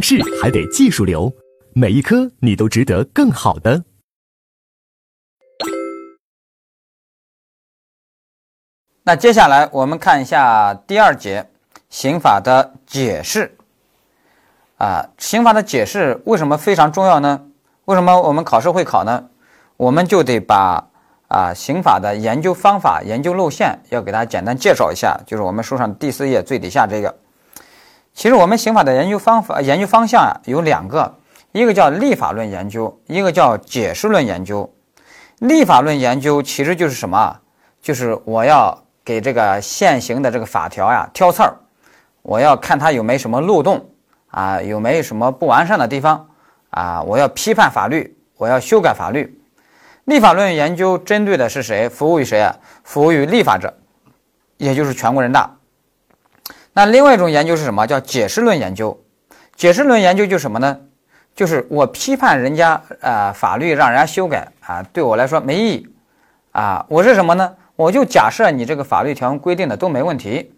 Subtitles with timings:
[0.00, 1.32] 是还得技术流，
[1.74, 3.84] 每一科你都值得更好的。
[9.02, 11.48] 那接下来我们看一下第二节
[11.88, 13.54] 刑法的解释。
[14.76, 17.46] 啊，刑法的解释为什么非常重要呢？
[17.86, 19.28] 为什么我们考试会考呢？
[19.76, 20.88] 我们就得把
[21.28, 27.18] 啊刑法的研究方法、研究路线要给大家简单介绍一下，就是我们书上第四页最底下这个。
[28.18, 31.14] 其实我们刑法的研究方法、研究方向啊有两个，
[31.52, 34.68] 一个叫立法论研究，一个叫解释论研究。
[35.38, 37.38] 立法论研究其实就是什么？
[37.80, 41.54] 就是我要给这个现行的这个法条呀挑刺儿，
[42.22, 43.88] 我要看它有没什么漏洞。
[44.30, 46.28] 啊，有没有什么不完善的地方
[46.70, 47.00] 啊？
[47.02, 49.40] 我要批判法律，我要修改法律。
[50.06, 51.88] 立法论研究针对的是谁？
[51.88, 52.56] 服务于谁啊？
[52.82, 53.72] 服务于立法者，
[54.56, 55.54] 也就是全国人大。
[56.78, 57.84] 那另外一种研究是什么？
[57.88, 58.96] 叫解释论研究。
[59.56, 60.78] 解释论研究就是什么呢？
[61.34, 65.88] 就是我批判人家啊，法律让人家修改啊，对我来说没意义
[66.52, 66.86] 啊。
[66.88, 67.52] 我是什么呢？
[67.74, 70.52] 我就假设你这个法律条文规定的都没问题，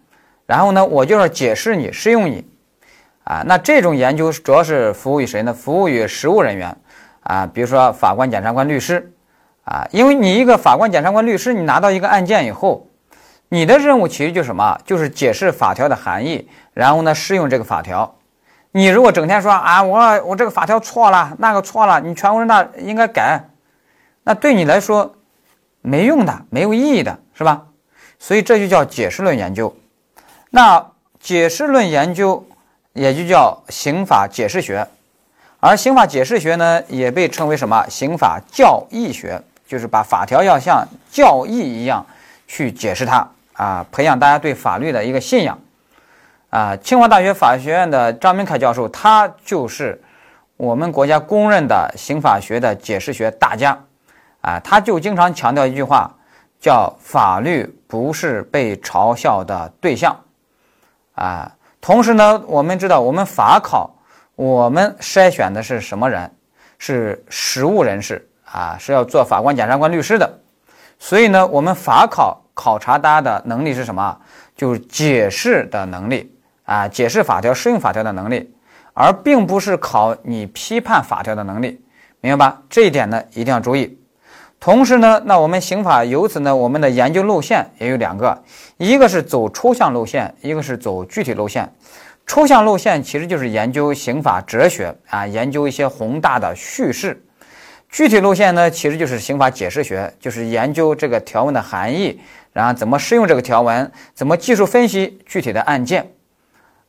[0.45, 2.45] 然后呢，我就要解释你，适用你。
[3.23, 5.51] 啊，那这种研究主要是服务于谁呢？
[5.51, 6.77] 服务于实务人员，
[7.21, 9.11] 啊，比如说法官、检察官、律师，
[9.63, 12.85] 啊，因为你一个法官、检察官、律师，你拿到一个案件以后，
[13.53, 14.79] 你的任务其实就是什么？
[14.85, 18.15] 就是解释法条的含义，然后呢，适用这个法条。
[18.71, 23.43] 你如果整天说啊，我我这个法条错了，那个错了，你全国人大应该改，
[24.23, 25.13] 那对你来说
[25.81, 27.65] 没用的，没有意义的，是吧？
[28.17, 29.75] 所以这就叫解释论研究。
[30.49, 30.87] 那
[31.19, 32.47] 解释论研究。
[32.93, 34.85] 也就叫刑法解释学，
[35.61, 37.87] 而刑法解释学呢，也被称为什么？
[37.87, 42.05] 刑法教义学，就是把法条要像教义一样
[42.49, 43.25] 去解释它
[43.61, 45.59] 啊，培养大家对法律的一个信仰
[46.49, 46.75] 啊。
[46.77, 50.01] 清华大学法学院的张明凯教授，他就是
[50.57, 53.77] 我们国家公认的刑法学的解释学大家
[54.41, 56.11] 啊，他就经常强调一句话，
[56.59, 60.19] 叫法律不是被嘲笑的对象
[61.13, 61.55] 啊。
[61.79, 63.93] 同时呢，我们知道，我们法考，
[64.33, 66.31] 我们筛选的是什么人？
[66.79, 70.39] 是实务人士啊，是要做法官、检察官、律师的。
[70.97, 74.15] 所以呢，我们法考考察大家的能力是什么？
[74.55, 76.31] 就是解释的能力
[76.63, 78.53] 啊，解释法条、适用法条的能力，
[78.93, 81.81] 而并不是考你批判法条的能力，
[82.19, 82.61] 明白吧？
[82.69, 83.97] 这一点呢，一定要注意。
[84.59, 88.43] 同时呢，那我们刑法由此呢，我们的研究路线也有两个，
[88.77, 91.67] 一个是走抽象路线，一个是走具体路线。
[92.27, 97.11] 抽象路线其实就是研究刑法哲学啊，研究一些宏大的叙事；
[97.89, 102.21] 具体路线呢，其实就是刑法解释学，就是研究这个条文的含义，
[102.53, 106.11] 然后怎么适用这个条文，怎么技术分析具体的案件。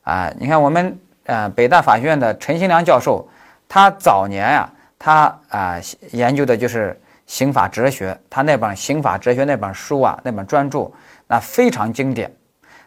[0.03, 3.27] 啊，你看我们呃北大法学院的陈新良教授，
[3.67, 5.79] 他早年呀，他啊
[6.11, 6.99] 研究的就是。
[7.25, 10.91] 刑法哲学，他那本刑法哲学那本书啊，那本专著
[11.25, 12.31] 那非常经典。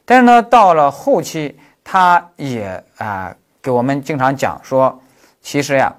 [0.05, 5.01] 但是呢，到了后期，他也啊给我们经常讲说，
[5.41, 5.93] 其实呀，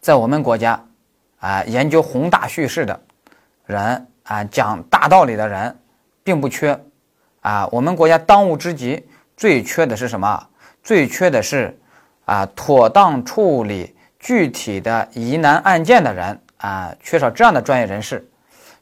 [0.00, 0.82] 在我们国家
[1.38, 2.98] 啊，研究宏大叙事的
[3.66, 5.76] 人啊，讲大道理的人
[6.22, 6.78] 并不缺
[7.40, 7.66] 啊。
[7.72, 10.46] 我们国家当务之急最缺的是什么？
[10.82, 11.78] 最缺的是
[12.26, 16.40] 啊，妥当处理具体的疑难案件的人。
[16.58, 18.26] 啊，缺少这样的专业人士，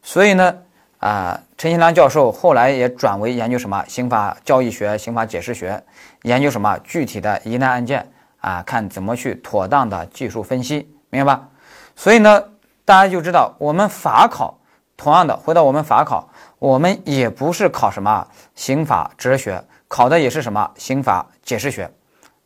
[0.00, 0.54] 所以呢，
[1.00, 5.83] 啊，陈新良教授后来也转为研究什么刑法教义学、刑法解释学，
[6.22, 11.49] 研究什么具体的疑难案件啊，看怎么去妥当的技术分析，明白吧？
[11.97, 12.44] 所以呢，
[12.84, 14.56] 大家就知道我们法考
[14.97, 16.28] 同样的，回到我们法考，
[16.59, 21.91] 我们也不是考什么刑法哲学，考的也是什么刑法解释学，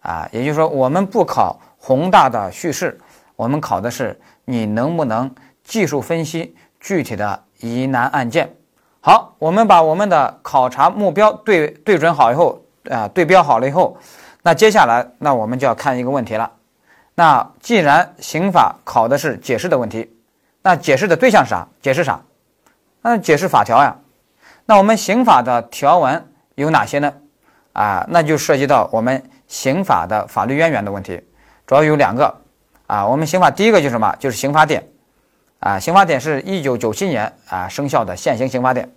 [0.00, 2.98] 啊，也就是说我们不考宏大的叙事，
[3.37, 4.19] 我们考的是。
[4.50, 5.31] 你能不能
[5.62, 8.56] 技术分析具体的疑难案件？
[9.03, 13.98] 好，我们把我们的考察目标对对准好以后，啊，对标好了以后，
[14.42, 16.50] 那接下来，那我们就要看一个问题了。
[17.14, 20.11] 那既然刑法考的是解释的问题，
[20.62, 21.69] 那解释的对象是啥？
[21.82, 22.19] 解释啥？
[23.08, 23.96] 那解释法条呀。
[24.66, 27.12] 那我们刑法的条文有哪些呢？
[27.72, 31.22] 啊，那就涉及到我们刑法的法律渊源的问题，
[31.66, 32.43] 主要有两个。
[32.87, 34.16] 啊，我们刑法第一个就是什么？
[34.19, 34.88] 就是刑法典，
[35.60, 38.90] 啊，刑法典是一九九七年啊生效的现行刑法典。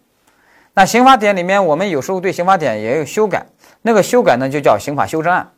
[0.74, 3.46] 那刑法典里面，我们有时候对刑法典也有修改，
[3.82, 5.52] 那个修改呢就叫刑法修正案。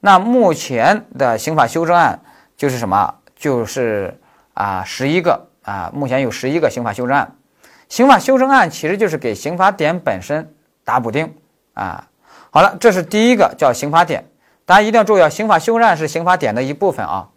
[0.00, 2.20] 那目前的刑法修正案
[2.56, 3.14] 就是什么？
[3.36, 4.18] 就是
[4.54, 7.36] 啊十一个啊，目前有十一个刑法修正案。
[7.88, 10.52] 刑法修正案其实就是给刑法典本身
[10.84, 11.34] 打补丁
[11.74, 12.08] 啊。
[12.50, 14.24] 好了，这是第一个叫刑法典。
[14.64, 17.28] 大家一定要注意啊，刑法修正案是刑法典的一部分啊。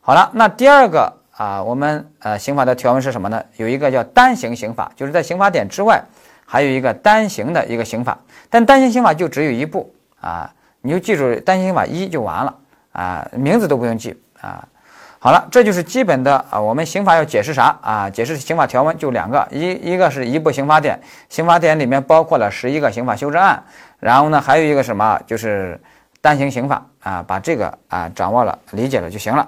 [0.00, 3.42] 好了，那第二个啊，我们呃刑法的条文是什么呢？
[3.56, 6.02] 有一个叫单行刑法，就是在刑法典之外
[6.44, 10.52] 还有一个单行的一个刑法，但单行刑法就只有一部啊，
[10.82, 12.54] 你就记住单行刑法一就完了
[12.92, 14.66] 啊，名字都不用记啊。
[15.22, 18.08] 好了，这就是基本的啊，我们刑法要解释啥啊？
[18.08, 23.62] 解释刑法条文就两个，一一个是一部刑法典，刑法典里面包括了十一个刑法修正案，
[23.98, 25.78] 然后呢还有一个什么就是
[26.22, 29.46] 单行刑法啊，把这个啊掌握了理解了就行了。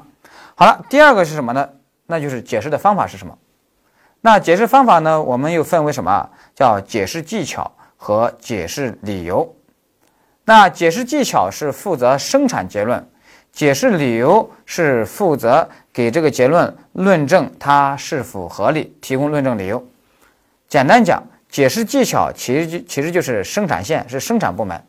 [0.55, 1.67] 好了，第二个是什么呢？
[2.07, 3.39] 那就是解释的方法是什么？
[4.21, 6.29] 那解释方法呢，我们又分为什么？
[6.55, 9.57] 叫解释技巧和解释理由。
[10.45, 13.09] 那解释技巧是负责生产结论。
[13.53, 19.87] 解释理由是负责给这个结论论证它是否合理，提供论证理由。
[20.69, 24.83] 简单讲，解释技巧其实其实就是生产线是生产部门，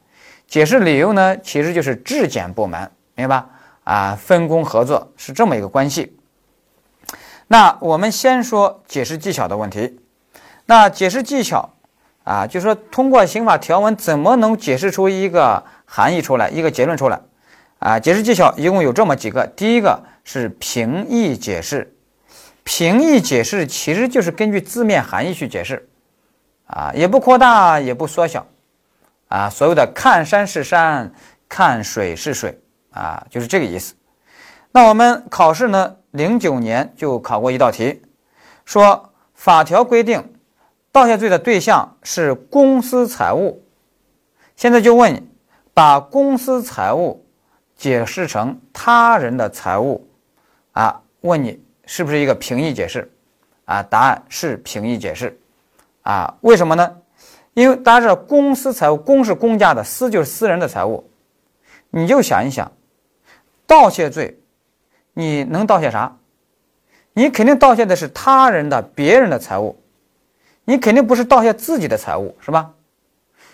[0.48, 3.50] 解释理由呢其实就是质检部门，明白吧？
[3.84, 6.16] 啊，分工合作是这么一个关系。
[7.48, 10.00] 那我们先说解释技巧的问题。
[10.66, 11.70] 那解释技巧
[12.24, 17.20] 啊，就是说通过刑法条文怎么能解释出一个含义出来，一个结论出来。
[17.84, 19.46] 啊，解释技巧一共有这么几个。
[19.58, 21.94] 第一个是平义解释，
[22.64, 25.86] 平义解释其实就是根据字面含义去解释，
[26.66, 28.48] 啊，也不扩大，也不缩小，
[29.28, 31.12] 啊，所谓的看山是山，
[31.50, 32.58] 看水是水，
[32.92, 33.96] 啊，就是这个意思。
[34.72, 38.02] 那我们考试呢，零九年就考过一道题，
[38.64, 40.34] 说法条规定
[40.94, 43.62] 盗窃罪的对象是公私财物，
[44.56, 45.22] 现在就问你，
[45.74, 47.20] 把公私财物。
[47.84, 50.08] 解释成他人的财物，
[50.72, 53.12] 啊，问你是不是一个平义解释？
[53.66, 55.38] 啊，答案是平义解释，
[56.04, 56.96] 啊，为什么呢？
[57.54, 61.10] 因为大家知道公私财物，公是公家的，私就是私人的财物。
[61.90, 62.72] 你就想一想，
[63.68, 64.40] 盗窃罪，
[65.12, 66.16] 你能盗窃啥？
[67.12, 69.78] 你肯定盗窃的是他人的、别人的财物，
[70.64, 72.72] 你肯定不是盗窃自己的财物，是吧？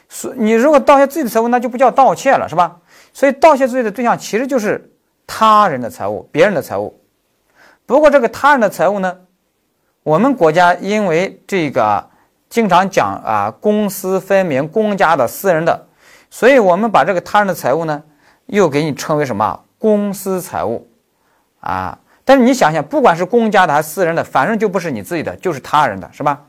[0.08, 2.80] 所你如果盗窃自己的财物，那就不叫盗窃了，是吧？
[3.20, 4.90] 所以盗窃罪的对象其实就是
[5.28, 6.98] 他人的财物、别人的财物。
[7.86, 9.14] 不过这个他人的财物呢，
[10.04, 12.10] 我们国家因为这个
[12.48, 15.86] 经常讲啊公私分明、公家的、私人的，
[16.30, 18.02] 所以我们把这个他人的财物呢，
[18.46, 20.88] 又给你称为什么公私财物
[21.60, 22.00] 啊？
[22.24, 26.42] 但是你想想，不管是公家的还是私人的，反正就不是你自己的，就是他人的，是吧？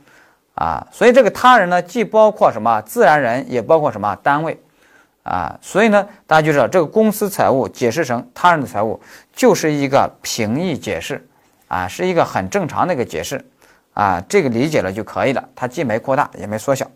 [0.55, 4.57] 啊，所以这个他人呢，既包括什么自然人，也包括什么单位。
[5.23, 8.99] 啊，所以呢，大家就知道这个公司财务解释成他人的财务，
[9.31, 11.27] 就是一个平义解释，
[11.67, 13.45] 啊，是一个很正常的一个解释，
[13.93, 16.89] 啊，这个理解了就可以了，它既没扩大也没缩小。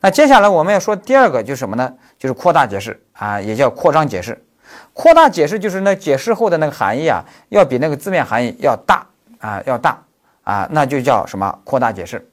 [0.00, 1.94] 那接下来我们要说第二个就是什么呢？
[2.18, 4.44] 就是扩大解释啊，也叫扩张解释。
[4.92, 9.06] 扩大解释就是那解释后的那个含义啊，要比那个字面含义要大
[9.38, 10.02] 啊，要大
[10.44, 12.28] 啊，那就叫什么扩大解释。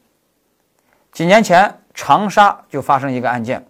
[1.13, 3.65] 几年前长沙就发生一个案件。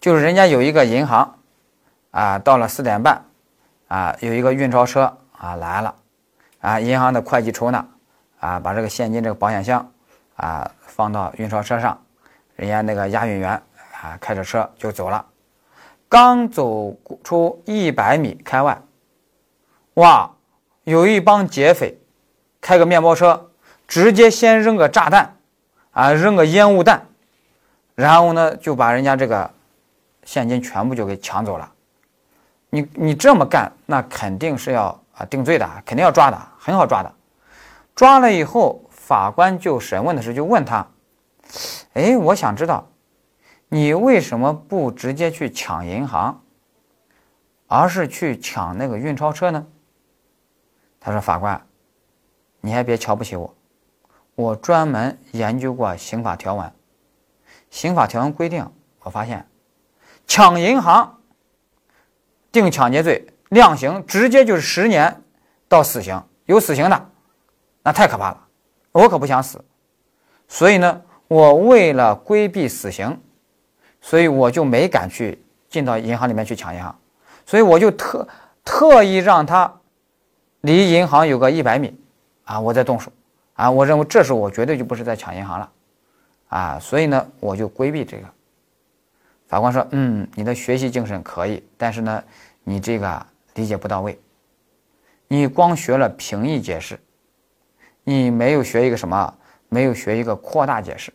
[0.00, 1.34] 就是人家有一个银行，
[2.12, 3.24] 啊，到了四点半，
[3.88, 5.94] 啊，有一个运钞车啊来了，
[6.60, 7.84] 啊，银行的会计出纳，
[8.38, 9.90] 啊，把这个现金这个保险箱，
[10.36, 12.00] 啊，放到运钞车上，
[12.54, 13.60] 人家那个押运员
[14.00, 15.26] 啊开着车就走了，
[16.08, 18.80] 刚走出一百米开外，
[19.94, 20.30] 哇，
[20.84, 21.98] 有一帮劫匪，
[22.60, 23.50] 开个面包车，
[23.88, 25.34] 直接先扔个炸弹，
[25.90, 27.04] 啊，扔个烟雾弹，
[27.96, 29.50] 然后呢就把人家这个。
[30.28, 31.72] 现金全部就给抢走了，
[32.68, 37.10] 你你这么干，那肯定是要啊定罪的，肯定要抓的，很好抓的。
[37.94, 40.86] 抓了以后，法官就审问的时候就问他
[41.96, 42.86] ：“哎，我想知道，
[43.68, 46.42] 你为什么不直接去抢银行，
[47.66, 49.66] 而是去抢那个运钞车呢？”
[51.00, 51.58] 他说：“法官，
[52.60, 53.54] 你还别瞧不起我，
[54.34, 56.70] 我专门研究过刑法条文，
[57.70, 58.70] 刑法条文规定，
[59.00, 59.42] 我发现。”
[60.28, 61.18] 抢银行，
[62.52, 65.22] 定抢劫罪，量刑直接就是十年
[65.66, 67.10] 到死刑，有死刑的，
[67.82, 68.46] 那太可怕了，
[68.92, 69.64] 我可不想死，
[70.46, 73.18] 所以呢，我为了规避死刑，
[74.02, 76.96] 所以我就没敢去进到银行里面去抢银行，
[77.46, 78.28] 所以我就特
[78.62, 79.80] 特意让他
[80.60, 81.98] 离银行有个一百米，
[82.44, 83.10] 啊，我再动手，
[83.54, 85.72] 啊，我认为这时候我绝对就不是在抢银行了，
[86.48, 88.28] 啊，所以呢，我就规避这个。
[89.48, 92.22] 法官说：“嗯，你的学习精神可以，但是呢，
[92.62, 94.18] 你这个理解不到位。
[95.26, 97.00] 你光学了平义解释，
[98.04, 99.34] 你没有学一个什么？
[99.70, 101.12] 没有学一个扩大解释。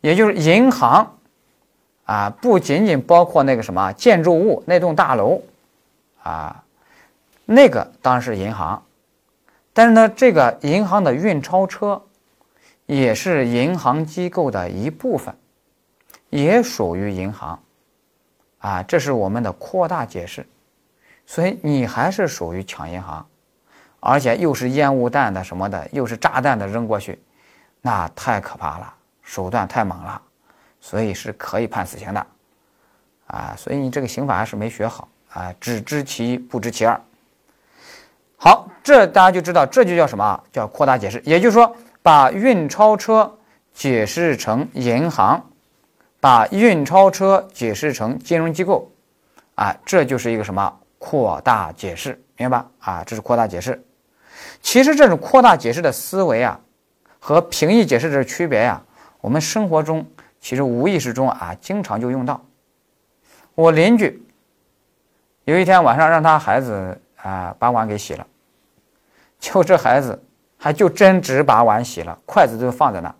[0.00, 1.18] 也就是银行
[2.04, 5.40] 啊，不仅仅包括那个什么建筑物那栋大楼，
[6.22, 6.64] 啊，
[7.44, 8.82] 那个当然是银行，
[9.72, 12.02] 但是呢，这个银行的运钞车
[12.86, 15.34] 也是银行机构的一部分，
[16.32, 17.62] 也属于银行，
[18.58, 20.46] 啊，这是我们的扩大解释，
[21.26, 23.24] 所以你还是属于抢银行，
[24.00, 27.20] 而且又是烟雾弹的什么的，又是炸弹的扔过去，
[27.82, 30.20] 那太可怕了，手段太猛了。
[30.80, 32.26] 所以是可以判死刑的，
[33.26, 37.00] 啊，所以你这个刑法还是没学好啊，只知其一不知其二。
[38.36, 40.42] 好，这大家就知道，这就叫什么？
[40.50, 41.22] 叫扩大解释。
[41.24, 43.38] 也就是说，把运钞车
[43.72, 45.40] 解释成银行，
[46.22, 48.88] 把运钞车解释成金融机构，
[49.56, 52.70] 啊，这就是一个什么扩大解释，明白吧？
[52.78, 53.84] 啊，这是扩大解释。
[54.60, 56.60] 其实这种扩大解释的思维啊，
[57.18, 58.80] 和平义解释的区别呀，
[59.20, 60.06] 我们生活中。
[60.40, 62.40] 其实无意识中啊，经常就用到。
[63.56, 64.24] 我邻居
[65.44, 68.24] 有一天晚上让他孩子啊把碗给洗了，
[69.40, 70.22] 就这孩子
[70.56, 73.12] 还就真只把碗洗了，筷子都放在那。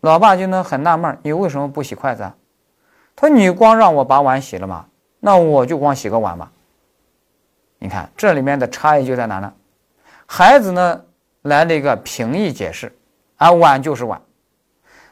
[0.00, 2.22] 老爸就能很纳闷你为什么不洗筷子？
[2.22, 2.34] 啊？
[3.16, 4.86] 他说：“你光让我把碗洗了嘛，
[5.18, 6.50] 那我就光洗个碗嘛。”
[7.78, 9.52] 你看这里面的差异就在哪呢？
[10.26, 11.02] 孩子呢
[11.42, 12.96] 来了一个平易解释，
[13.36, 14.20] 啊，碗就是碗。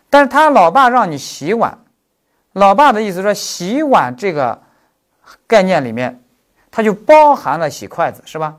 [0.08, 1.78] 但是他老爸让你洗碗，
[2.52, 4.62] 老爸的意思说洗碗这个
[5.46, 6.22] 概念里面，
[6.70, 8.56] 它就包含了洗筷子，是吧？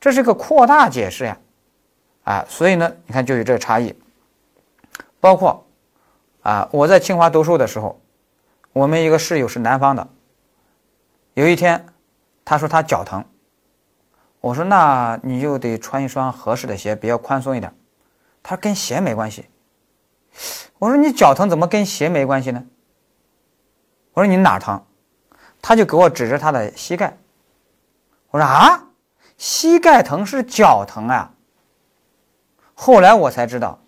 [0.00, 1.38] 这是个扩大解释呀，
[2.24, 3.92] 啊，所以呢，你看就有这个差异。
[5.22, 5.64] 包括
[6.42, 8.00] 啊，我在清华读书的时候，
[8.72, 10.08] 我们一个室友是南方的，
[11.34, 11.86] 有一天
[12.44, 13.24] 他说他脚疼，
[14.40, 17.72] 我说那你就得穿一双合适的鞋，比较宽松一点。
[18.42, 19.46] 他说跟鞋没关系。
[20.80, 22.64] 我说你脚疼怎么跟鞋没关系呢？
[24.14, 24.84] 我说你哪疼？
[25.60, 27.16] 他就给我指着他的膝盖。
[28.32, 28.88] 我说啊，
[29.38, 31.32] 膝盖疼是脚疼啊。
[32.74, 33.78] 后来我才知道，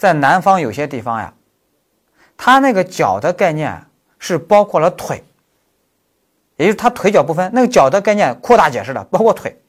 [0.00, 1.34] 在南方有些地方呀，
[2.38, 3.84] 他那个脚的概念
[4.18, 5.22] 是包括了腿，
[6.56, 7.50] 也就是他腿脚不分。
[7.52, 9.60] 那个脚的概念扩大解释的，包括腿，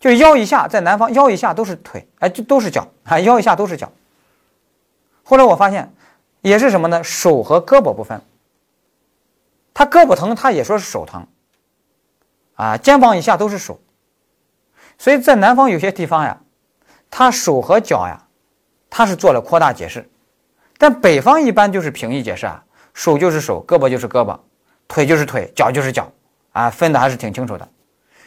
[0.00, 3.92] 就是腰以下，在南方腰以下都是腿，哎，就都是脚啊，腰以下都是脚。
[5.22, 5.94] 后来我发现，
[6.40, 7.04] 也是什么呢？
[7.04, 8.20] 手和胳膊不分。
[9.72, 11.24] 他胳膊疼，他也说是手疼。
[12.56, 13.80] 啊，肩膀以下都是手。
[14.98, 16.40] 所以在南方有些地方呀，
[17.08, 18.23] 他手和脚呀，
[18.96, 20.08] 他是做了扩大解释。
[20.78, 24.38] 但北方一般就是平易解释啊，手就是手，胳膊就是胳膊，
[24.86, 26.08] 腿就是腿，脚就是脚，
[26.52, 27.68] 啊，分的还是挺清楚的。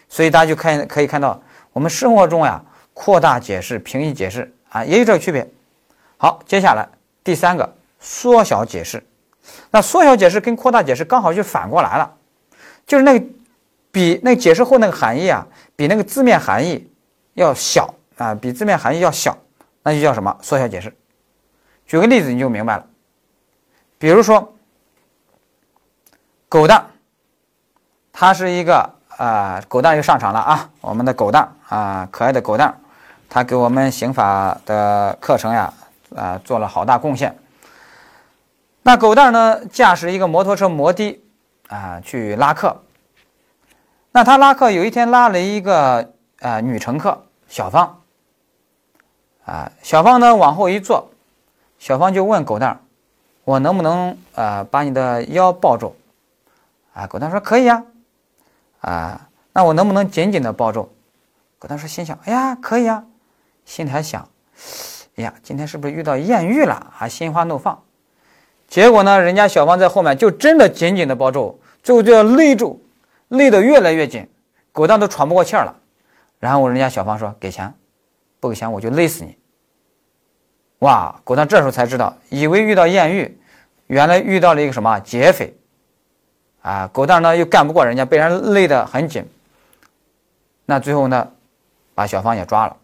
[0.09, 2.61] 所以大家就看可以看到，我们生活中呀，
[2.93, 5.49] 扩大解释、平易解释啊，也有这个区别。
[6.17, 6.85] 好，接下来
[7.23, 9.01] 第三个缩小解释，
[9.71, 12.13] 那缩小解释跟扩大解释刚好就反过来了，
[12.85, 13.25] 就是那个
[13.89, 15.47] 比那个解释后那个含义啊，
[15.77, 16.89] 比那个字面含义
[17.35, 19.37] 要小啊，比字面含义要小，
[19.87, 20.93] 那就叫什么缩小解释？
[21.85, 22.85] 举个例子你就明白了，
[23.97, 24.53] 比如说
[26.49, 26.87] 狗蛋，
[28.11, 32.77] 它是一个啊，狗蛋又上场了啊，我们的狗蛋啊，可爱的狗蛋，
[33.29, 35.73] 它给我们刑法的课程呀。
[36.13, 37.37] 啊，做了好大贡献。
[38.81, 41.21] 那狗蛋呢，驾驶一个摩托车摩的
[41.69, 42.83] 啊，去拉客。
[44.11, 48.01] 那他拉客有一天拉了一个啊女乘客小芳。
[49.47, 51.09] 啊，小芳呢往后一坐，
[51.79, 52.81] 小芳就问狗蛋
[53.45, 55.95] ：“我能不能啊把你的腰抱住？”
[56.91, 57.81] 啊，狗蛋说：“可以呀。”
[58.81, 60.91] 啊，那我能不能紧紧的抱住？
[61.59, 63.05] 狗蛋说：“心想，哎呀，可以呀。”
[63.63, 64.27] 心里还想。
[65.15, 66.91] 哎呀，今天是不是遇到艳遇了？
[66.93, 67.81] 还心花怒放。
[68.67, 72.83] 结果呢，人家小芳在后面就真的紧紧的抱住，最后就要勒住，
[73.29, 74.29] 勒得越来越紧，
[74.73, 75.73] 狗蛋都喘不过气儿了。
[76.39, 77.73] 然后人家小芳说：“给钱，
[78.39, 79.37] 不给钱我就勒死你。”
[80.79, 83.39] 哇，狗蛋这时候才知道，以为遇到艳遇，
[83.87, 85.53] 原来遇到了一个什么劫匪。
[86.61, 89.25] 啊，狗蛋呢又干不过人家，被人勒得很紧。
[90.65, 91.31] 那最后呢，
[91.95, 92.77] 把小芳也抓了，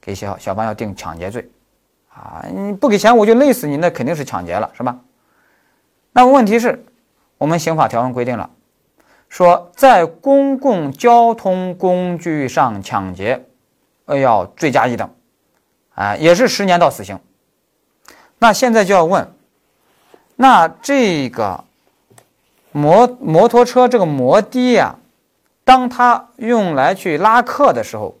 [0.00, 1.48] 给小小芳要定抢劫罪。
[2.10, 4.98] 啊，你不给钱我就勒死你，那肯定是抢劫了，是吧？
[6.12, 6.84] 那么问题是，
[7.36, 8.50] 我们刑法条文规定了，
[9.28, 13.46] 说在公共交通工具上抢劫，
[14.16, 15.10] 要罪加一等，
[15.94, 17.18] 啊，也是十年到死刑。
[18.38, 19.32] 那现在就要问，
[20.36, 21.64] 那这个
[22.72, 24.96] 摩摩托车这个摩的呀，
[25.64, 28.16] 当它用来去拉客的时候。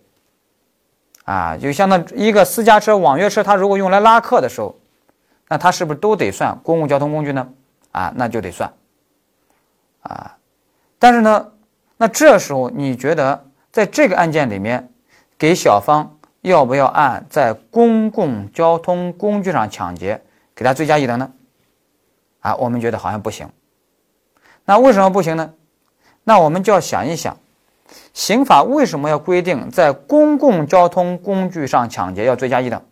[1.24, 4.74] 啊，就相当于一个私家车、网约车，它如果用来拉客的时候，
[5.48, 7.46] 那它是不是都得算公共交通工具呢？
[7.92, 8.72] 啊，那就得算
[10.00, 10.38] 啊。
[10.98, 11.52] 但是呢，
[11.98, 14.90] 那这时候你觉得在这个案件里面，
[15.38, 20.20] 给小芳要不要按在公共交通工具上抢劫
[20.54, 21.30] 给他追加一等呢？
[22.40, 23.48] 啊，我们觉得好像不行。
[24.64, 25.54] 那为什么不行呢？
[26.24, 27.36] 那我们就要想一想，
[28.12, 32.82] 刑法为什么要规定在公共交通工具上抢劫要追加一等？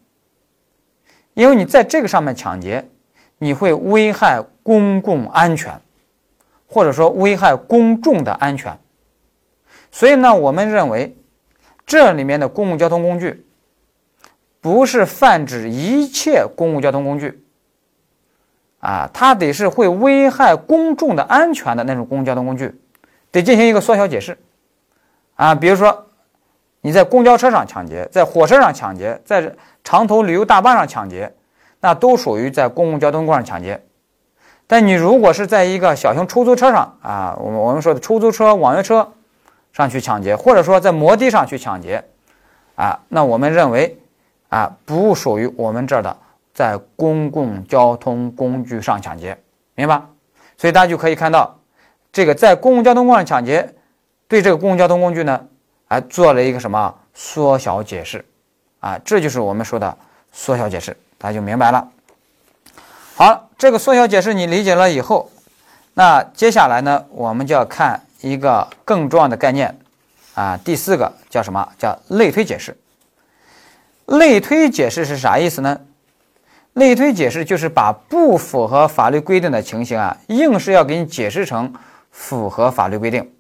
[1.35, 2.89] 因为你在这个上面抢劫，
[3.39, 5.81] 你会危害公共安全，
[6.67, 8.79] 或者说危害公众的安全。
[9.91, 11.15] 所以呢，我们认为
[11.87, 13.47] 这里面的公共交通工具
[14.61, 17.43] 不是泛指一切公共交通工具。
[18.81, 22.73] 啊，它得是会危害公众的安全的那种公共交通工具，
[23.33, 24.39] 得进行一个缩小解释。
[25.35, 26.07] 啊，比如说
[26.83, 31.35] 你在公交车上抢劫，在火车上抢劫，在长途旅游大巴上抢劫，
[31.81, 33.83] 那都属于在公共交通工具上抢劫。
[34.69, 39.13] 但你如果是在一个小型出租车上啊，我们我们说的出租车、网约车
[39.77, 42.03] 上去抢劫，或者说在摩的上去抢劫，
[42.77, 43.99] 啊，那我们认为
[44.49, 46.17] 啊，不属于我们这儿的。
[46.55, 49.37] 在公共交通工具上抢劫，
[49.75, 50.01] 明白？
[50.57, 51.55] 所以大家就可以看到，
[52.11, 53.75] 这个在公共交通工具上抢劫，
[54.27, 55.39] 对这个公共交通工具呢，
[55.87, 58.25] 还做了一个什么缩小解释，
[58.81, 59.95] 啊，这就是我们说的
[60.33, 61.87] 缩小解释，大家就明白了。
[63.17, 65.31] 好，这个缩小解释你理解了以后，
[65.93, 69.79] 那接下来呢，我们就要看一个更重要的概念，
[70.35, 71.69] 啊，第四个叫什么？
[71.79, 72.77] 叫类推解释。
[74.07, 75.81] 类推解释是啥意思呢？
[76.75, 81.73] 类推解释就是把不符合法律规定的情形啊，硬是要给你解释成
[82.11, 83.33] 符合法律规定。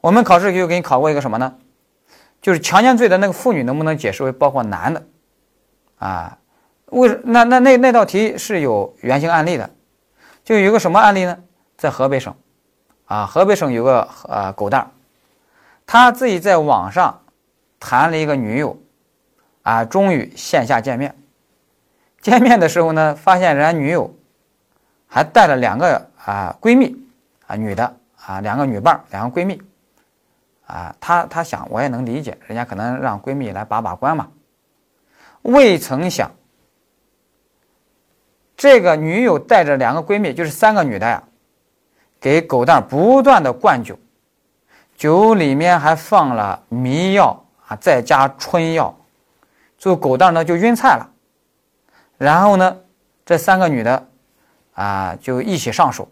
[0.00, 1.54] 我们考试就给你考过一个什么呢？
[2.40, 5.02] 就是强奸罪的那个妇女能不能解释为包括男的？
[5.98, 6.38] 啊，
[6.86, 9.68] 为那那那那道题是有原型案例的，
[10.44, 11.36] 就有个什么案例呢？
[11.76, 12.34] 在河北省，
[13.06, 14.90] 啊，河北省有个呃狗蛋儿，
[15.86, 17.22] 他自己在网上
[17.80, 18.76] 谈了一个女友，
[19.62, 21.16] 啊，终于线下见面。
[22.20, 24.12] 见面的时候呢，发现人家女友
[25.06, 26.96] 还带了两个啊闺蜜
[27.46, 29.62] 啊女的啊两个女伴两个闺蜜
[30.66, 34.28] 啊，他他想我也能理解，人家可能让闺蜜来把把关嘛。
[35.42, 36.32] 未曾想，
[38.56, 41.22] 这个女友带着两个闺蜜，就是三个女的呀，
[42.20, 43.98] 给狗蛋不断的灌酒，
[44.96, 48.96] 酒里面还放了迷药啊，再加春药，
[49.76, 51.10] 最后狗蛋呢就晕菜了。
[52.18, 52.76] 然后呢，
[53.24, 54.08] 这三个女的，
[54.74, 56.08] 啊，就一起上手，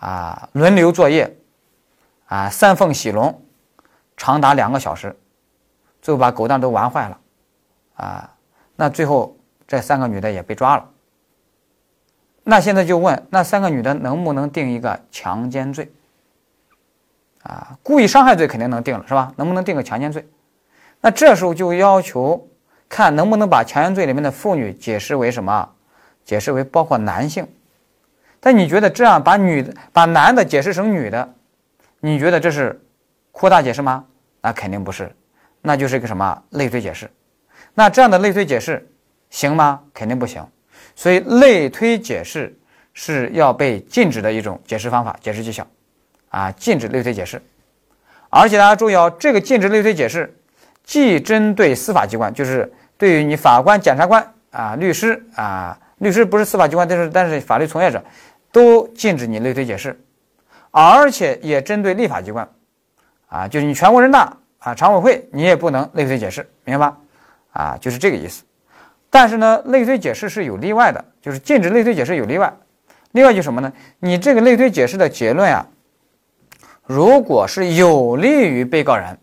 [0.00, 1.36] 啊，轮流作业，
[2.26, 3.40] 啊，三凤洗龙，
[4.16, 5.16] 长达两个小时，
[6.02, 7.18] 最后把狗蛋都玩坏了，
[7.94, 8.30] 啊，
[8.74, 9.36] 那最后
[9.68, 10.84] 这三个女的也被抓了。
[12.44, 15.90] 那现在就问，那三个女的能不能定一个强奸罪？
[17.42, 19.32] 啊，故意伤害罪肯定能定了，是吧？
[19.36, 20.28] 能不能定个强奸罪？
[21.00, 22.46] 那这时候就要求。
[22.92, 25.70] 看能不能把强奸罪里面的妇女解释为什么？
[26.24, 27.46] 解释为包括男性。
[28.40, 31.32] 但你觉得这样把女的、把男的解释成女的，
[32.00, 32.84] 你觉得这是
[33.30, 34.04] 扩大解释吗？
[34.40, 35.14] 那肯定不是，
[35.62, 37.08] 那就是一个什么类推解释。
[37.74, 38.90] 那这样的类推解释
[39.28, 39.82] 行吗？
[39.94, 40.44] 肯定不行。
[41.00, 42.54] 所以类推解释
[42.92, 45.66] 是要被禁止的一种解释方法、解释技巧
[46.28, 47.40] 啊，禁止类推解释。
[48.28, 50.36] 而且大家注意哦，这个禁止类推解释
[50.84, 52.70] 既针对司法机关，就是。
[52.98, 58.04] 对于你法官、检察官啊、律师啊，律师不是司法机关，但是但是法律从业者，
[58.52, 59.98] 都禁止你类推解释，
[60.70, 62.46] 而且也针对立法机关，
[63.26, 66.98] 啊，就是你全国人大啊、常委会，你也不能类推解释，明白吧？
[67.52, 68.44] 啊，就是这个意思。
[69.10, 72.52] 但是呢，类推解释是有例外的，就是禁止类推解释有例外。
[73.10, 73.72] 例外就什么呢？
[73.98, 75.66] 你这个类推解释的结论啊，
[76.84, 79.18] 如果是有利于被告人，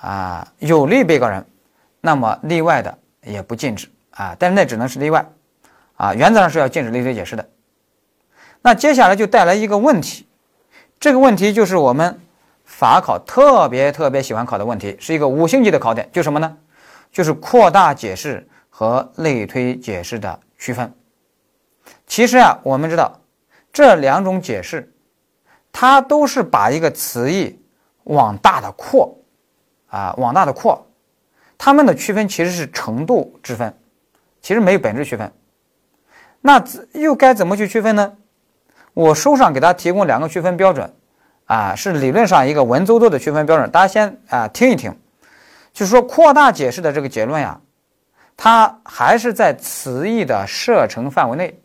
[0.00, 1.44] 啊，有利被告人。
[2.02, 5.26] 那么例外的也不禁止啊，但是那只能是例外，
[5.96, 7.48] 啊，原则上是要禁止类推解释的。
[8.60, 10.26] 那接下来就带来一个问题，
[11.00, 12.20] 这个问题就是我们
[12.66, 16.54] 法考特别特别喜欢考的问题，是一个五星级的考点，就什么呢？
[17.10, 20.92] 就是扩大解释和类推解释的区分。
[22.08, 23.20] 其实啊，我们知道
[23.72, 24.92] 这两种解释，
[25.70, 27.56] 它都是把一个词义
[28.02, 29.16] 往大的扩，
[29.86, 30.84] 啊，往大的扩。
[31.56, 33.78] 它们的区分其实是程度之分，
[34.42, 35.32] 其实没有本质区分。
[36.40, 36.60] 那
[36.94, 38.16] 又该怎么去区分呢？
[38.92, 40.92] 我书上给大家提供两个区分标准，
[41.44, 43.70] 啊，是理论上一个文绉绉的区分标准。
[43.70, 44.98] 大家先啊听一听，
[45.72, 47.60] 就是说扩大解释的这个结论呀，
[48.36, 51.60] 它还是在词义的射程范围内。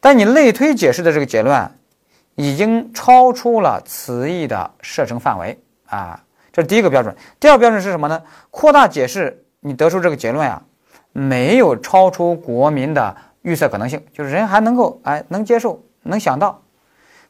[0.00, 1.70] 但你类推解释的这个结论
[2.36, 7.14] 已经超出了词义的射程范围啊，这是第一个标准。
[7.40, 8.22] 第二个标准是什么呢？
[8.50, 10.62] 扩大解释你得出这个结论呀，
[11.12, 16.62] 没有超出国民的预测可能性，就是人还能够哎能接受能想到。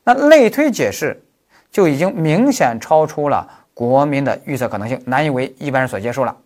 [0.05, 1.23] 那类推解释
[1.71, 6.37] 就已经明显超出了国民的预测可能性，难以为一般人所接受了。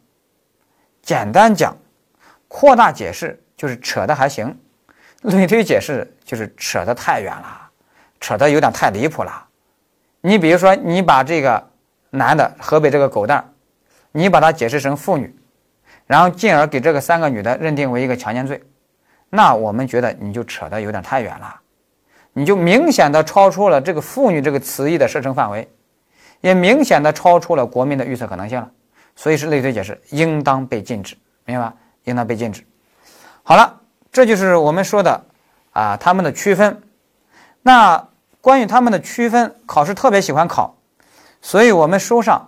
[1.02, 1.76] 简单讲，
[2.52, 4.54] 扩大解释就是扯的还行。
[5.22, 7.70] 类推解释就是扯得太远了，
[8.20, 9.46] 扯得有点太离谱了。
[10.20, 11.70] 你比如说，你把这个
[12.10, 13.42] 男的河北这个狗蛋
[14.10, 15.34] 你把它解释成妇女，
[16.06, 18.62] 然后进而给这个三个女的认定为一个强奸罪，
[19.30, 21.58] 那我们觉得你就扯得有点太远了，
[22.34, 25.66] 你就明显的超出了这个妇女这个词义的射程范围，
[26.42, 28.70] 也明显的超出了国民的预测可能性了。
[29.16, 31.74] 所以是类推解释应当被禁止，明白吧？
[32.04, 32.66] 应当被禁止。
[33.42, 33.78] 好了。
[34.14, 35.24] 这就是我们说的
[35.72, 36.82] 啊，他们的区分。
[37.62, 38.08] 那
[38.42, 40.76] 关于他们的区分，考试特别喜欢考，
[41.40, 42.46] 所以我们书上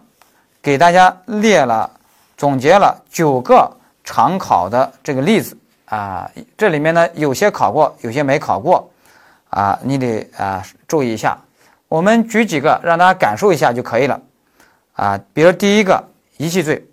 [0.61, 1.91] 给大家列了、
[2.37, 6.31] 总结了九个常考的这个例子啊。
[6.55, 8.91] 这里面呢，有些考过，有些没考过
[9.49, 11.39] 啊，你得啊注意一下。
[11.89, 14.21] 我们举几个让大家感受一下就可以了
[14.93, 15.19] 啊。
[15.33, 16.05] 比如第一个
[16.37, 16.87] 遗弃罪，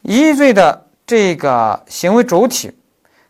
[0.00, 2.74] 遗弃罪的这个行为主体。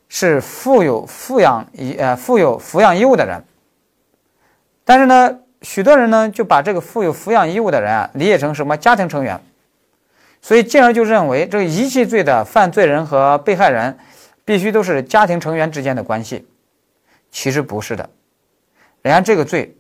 [0.08, 3.42] 是负有抚养义呃负有抚养义务的人，
[4.84, 9.40] 但是呢，许多人呢就把这个负有抚养义务的人啊理解成什么家庭成员，
[10.40, 13.98] 所以进而就认为这个遗弃罪的犯罪人和被害人
[14.44, 16.46] 必须都是家庭成员之间的关系，
[17.32, 18.08] 其实不是的，
[19.02, 19.76] 人家这个罪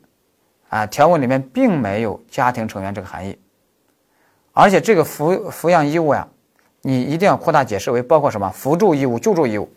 [0.68, 3.38] 啊条文里面并没有家庭成员这个含义，
[4.52, 6.26] 而且这个抚抚养义务呀，
[6.86, 9.68] 你一定要扩大解释为包括什么扶助义务、救助义务。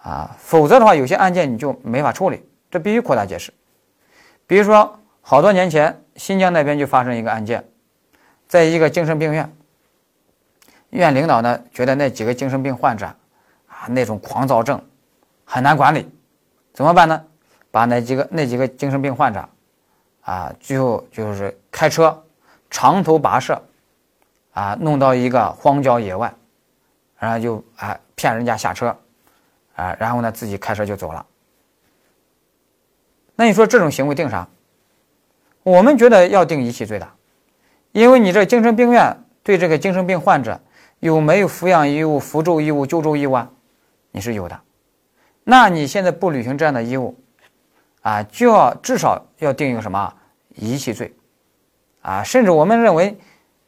[0.00, 3.52] 啊，否则的话，有些案件你就没法处理，这必须扩大解释。
[4.46, 7.64] 比如说，好多年前，新疆那边就发生一个案件，
[8.46, 9.52] 在一个精神病院，
[10.90, 13.06] 院领导呢觉得那几个精神病患者
[13.66, 14.80] 啊那种狂躁症
[15.44, 16.08] 很难管理，
[16.72, 17.24] 怎么办呢？
[17.72, 19.48] 把那几个那几个精神病患者
[20.20, 22.22] 啊，最后就是开车
[22.70, 23.60] 长途跋涉
[24.52, 26.32] 啊，弄到一个荒郊野外，
[27.18, 28.96] 然后就啊骗人家下车。
[29.74, 31.24] 啊，然后呢，自己开车就走了。
[33.34, 34.46] 那你说这种行为定啥？
[35.62, 37.08] 我们觉得要定遗弃罪的，
[37.92, 40.60] 因为你这精神病院对这个精神病患者
[41.00, 43.50] 有没有抚养义务、扶助义务、救助义务啊？
[44.10, 44.60] 你是有的。
[45.42, 47.18] 那你现在不履行这样的义务，
[48.02, 50.14] 啊，就要至少要定一个什么
[50.54, 51.14] 遗弃罪，
[52.02, 53.16] 啊，甚至我们认为，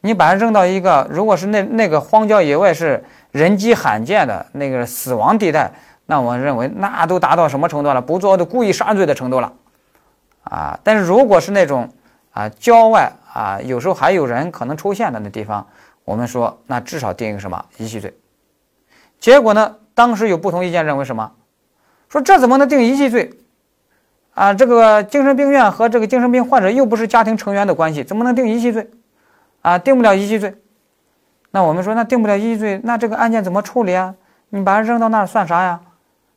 [0.05, 5.71] 你把它扔到一个，如果是那那个荒郊野外是人迹罕见的那个死亡地带。
[6.05, 7.99] 那我认为，那都达到什么程度了？
[7.99, 9.51] 不做的故意杀人罪的程度了，
[10.43, 10.79] 啊！
[10.83, 11.89] 但是如果是那种
[12.29, 15.65] 啊郊外啊，有时候还有人可能出现的那地方，
[16.03, 18.15] 我们说那至少定一个什么遗弃罪。
[19.19, 21.31] 结果呢，当时有不同意见，认为什么？
[22.07, 23.31] 说这怎么能定遗弃罪？
[24.35, 28.87] 啊，这个精神病院和这个精神病患者又不是家庭成员的关系，怎么能定遗弃罪？
[29.65, 30.55] 啊，定不了遗弃罪。
[31.49, 34.13] 那我们说，那定不了遗弃罪，那这个案件怎么处理啊？
[34.49, 35.81] 你把它扔到那儿算啥呀？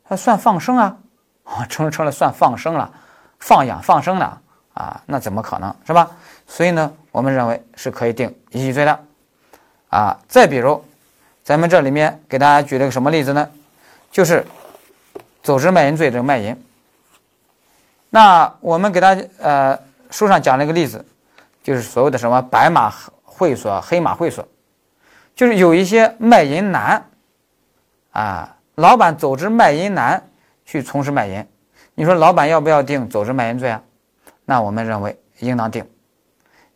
[0.03, 0.97] 他算放生啊，
[1.43, 2.91] 啊，成了成了算放生了，
[3.37, 4.41] 放养放生了
[4.73, 6.09] 啊，那怎么可能是吧？
[6.47, 8.99] 所以呢，我们认为是可以定遗弃罪的，
[9.89, 10.83] 啊，再比如，
[11.43, 13.47] 咱们这里面给大家举了个什么例子呢？
[14.09, 14.43] 就是
[15.43, 16.59] 组织卖淫罪这个卖淫。
[18.09, 19.77] 那我们给大家呃
[20.09, 21.05] 书上讲了一个例子，
[21.61, 22.91] 就是所谓的什么白马
[23.39, 24.45] 会所、黑马会所，
[25.33, 27.05] 就是有一些卖淫男，
[28.11, 28.57] 啊。
[28.75, 30.29] 老板组织卖淫男
[30.63, 31.45] 去从事卖淫，
[31.95, 33.83] 你说老板要不要定组织卖淫罪啊？
[34.45, 35.85] 那我们认为应当定。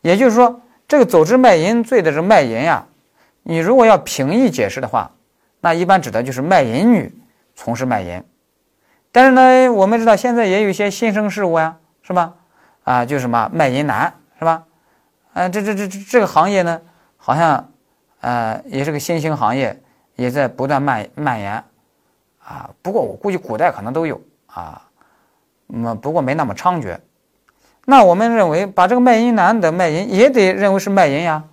[0.02, 2.86] 也就是说，这个组织卖淫罪的这卖淫呀，
[3.41, 5.12] 你如果要平易解释的话，
[5.62, 7.10] 那一般指的就是卖淫女
[7.56, 8.21] 从事卖淫。
[9.13, 12.34] 但是呢，我们知道现在也有一些新生事物呀，是吧？
[12.84, 14.65] 啊，就什么卖淫男，是吧？
[15.33, 16.81] 啊，这这这这这个行业呢，
[17.17, 17.71] 好像
[18.21, 19.81] 呃也是个新兴行业，
[20.15, 21.63] 也在不断蔓蔓延。
[22.45, 24.81] 啊，不过我估计古代可能都有啊，
[25.65, 26.97] 那不过没那么猖獗。
[27.85, 31.43] 那我们认为把这个卖淫男的卖淫也得认为是卖淫呀，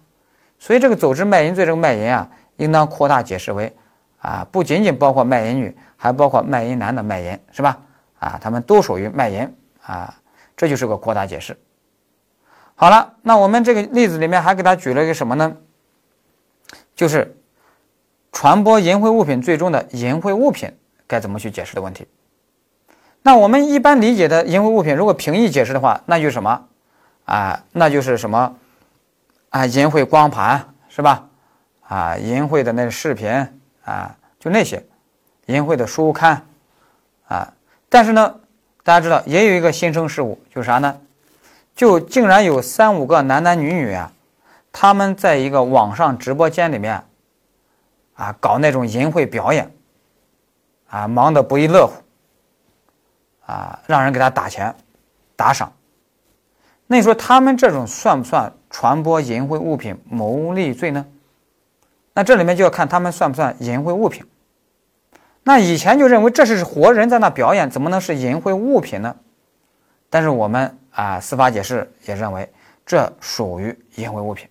[0.58, 3.74] 所以这个组织卖淫罪这个卖淫啊，应当扩大解释为
[4.18, 7.78] 啊，不仅仅包括卖淫女，还包括卖淫男的卖淫，是吧？
[8.18, 9.48] 啊，他们都属于卖淫
[9.82, 10.12] 啊，
[10.56, 11.56] 这就是个扩大解释。
[12.80, 15.54] 好了，那我们这个例子里面还给他举了一个什么呢？
[16.96, 17.36] 就是
[18.32, 20.74] 传播淫秽物品罪中的淫秽物品。
[21.06, 22.08] 该怎么去解释的问题？
[23.20, 26.68] 那我们一般理解的淫秽物品，如果平易解释的话，那就是什么？
[27.26, 28.56] 啊，那就是什么？
[29.50, 31.28] 啊，淫秽光盘是吧？
[31.86, 33.30] 啊，淫秽的那视频
[33.84, 34.82] 啊，就那些
[35.44, 36.46] 淫秽的书刊
[37.28, 37.52] 啊。
[37.90, 38.36] 但是呢，
[38.82, 40.98] 大家知道也有一个新生事物，就是啥呢？
[41.80, 44.12] 就竟然有三五个男男女女啊，
[44.70, 47.02] 他们在一个网上直播间里面
[48.12, 49.72] 啊，搞那种淫秽表演
[50.90, 51.94] 啊，忙得不亦乐乎。
[53.46, 54.74] 啊，让人给他打钱、
[55.36, 55.72] 打赏，
[56.86, 61.06] 那你说他们这种算不算传播淫秽物品牟利罪呢？
[62.12, 64.26] 那这里面就要看他们算不算淫秽物品。
[65.44, 69.16] 那以前就认为这是活人在那表演，怎么能是淫秽物品呢？
[70.10, 72.46] 但是我们啊，司法解释也认为
[72.84, 74.46] 这属于淫秽物品。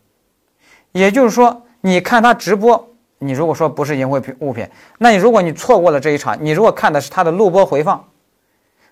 [0.91, 8.03] 也就是说，你看他直播，你如果说不是淫秽品物品，那你如果你错过了这一场，你如果看的是他的录播回放。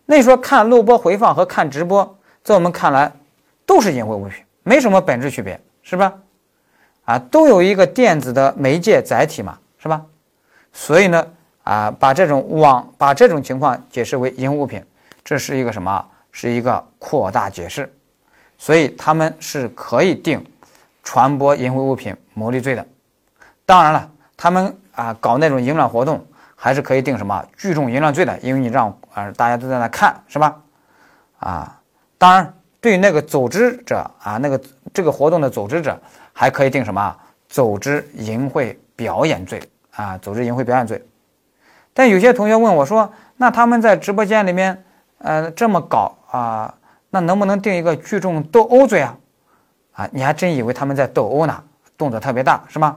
[0.06, 3.12] 那你说看录播回放和看直播，在我们看来
[3.66, 6.14] 都是淫秽物品，没什么本质区别，是吧？
[7.06, 10.06] 啊，都有一个电子的媒介载体嘛，是吧？
[10.72, 11.28] 所以呢，
[11.64, 14.86] 啊，把这种网把这种情况解释为淫秽物品，
[15.24, 16.06] 这是一个什么？
[16.38, 17.92] 是一个扩大解释，
[18.60, 20.46] 所以他们是可以定
[21.02, 22.86] 传播淫秽物品牟利罪的。
[23.66, 26.24] 当然了，他们啊搞那种淫乱活动。
[26.60, 30.60] 还是可以定什么聚众淫乱罪的，因为你让啊大家都在那看，是吧？
[31.38, 31.80] 啊，
[32.18, 34.60] 当然，对于那个组织者啊，那个
[34.92, 35.96] 这个活动的组织者，
[36.34, 37.16] 还可以定什么
[37.48, 41.00] 组织淫秽表演罪啊，组织淫秽表演罪。
[41.94, 44.84] 但有些同学问我说，那他们在直播间里面，
[45.20, 46.74] 呃，这么搞啊，
[47.10, 49.18] 那能不能定一个聚众斗殴罪啊？
[49.94, 51.64] 啊，你还真以为他们在斗殴呢？
[51.98, 52.96] 动作特别大是吗？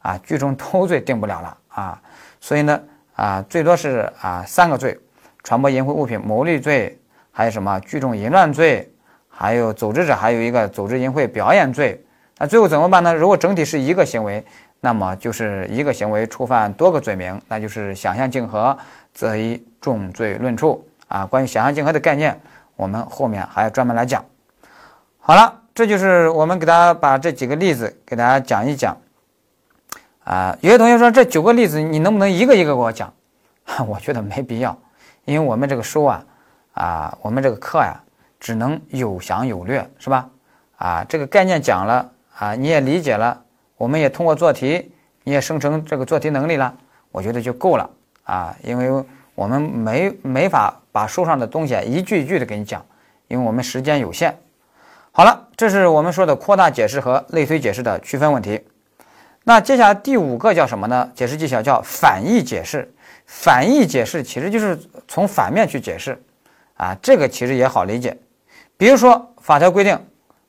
[0.00, 2.02] 啊，聚众斗殴罪定不了了啊，
[2.40, 2.80] 所以呢。
[3.16, 4.98] 啊，最多是啊三个罪：
[5.42, 6.98] 传播淫秽物品牟利罪，
[7.30, 8.90] 还有什么聚众淫乱罪，
[9.28, 12.02] 还有组织者还有一个组织淫秽表演罪。
[12.38, 13.14] 那最后怎么办呢？
[13.14, 14.42] 如果整体是一个行为，
[14.80, 18.74] 那么就是一个行为触犯多个罪名，那就是想象竞合，
[19.12, 20.82] 则以重罪论处。
[21.10, 22.40] 啊，关于想象竞合的概念，
[22.76, 24.24] 我们后面还要专门来讲。
[25.18, 28.96] 好了，这就是我们给大家把这几个例子给大家讲一讲。
[30.22, 33.12] 啊，有些同学说这九个例子你能不能一个一个给我讲？
[33.88, 34.78] 我觉得没必要，
[35.24, 36.24] 因为我们这个书啊，
[36.74, 38.00] 啊，我们这个课呀，
[38.38, 40.28] 只能有详有略，是吧？
[40.76, 43.42] 啊，这个概念讲了啊，你也理解了，
[43.76, 44.92] 我们也通过做题，
[45.24, 46.72] 你也生成这个做题能力了，
[47.10, 47.90] 我觉得就够了
[48.22, 52.84] 啊，因为我们没没法把书上的东西一句一句的给你讲，
[53.28, 54.38] 因为我们时间有限。
[55.12, 58.60] 好了，这是我们说的扩大解释和类推解释的区分问题。
[59.44, 61.10] 那接下来第五个叫什么呢？
[61.14, 62.92] 解释技巧叫反义解释。
[63.26, 66.20] 反义解释其实就是从反面去解释，
[66.74, 68.18] 啊，这个其实也好理解。
[68.76, 69.98] 比如说法条规定，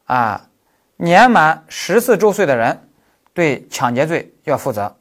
[0.06, 0.50] 啊，
[0.98, 2.88] 年满十四周岁的人
[3.34, 4.96] 对抢劫罪要负责，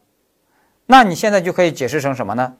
[0.84, 2.54] 那你现在就可以解释成什么呢？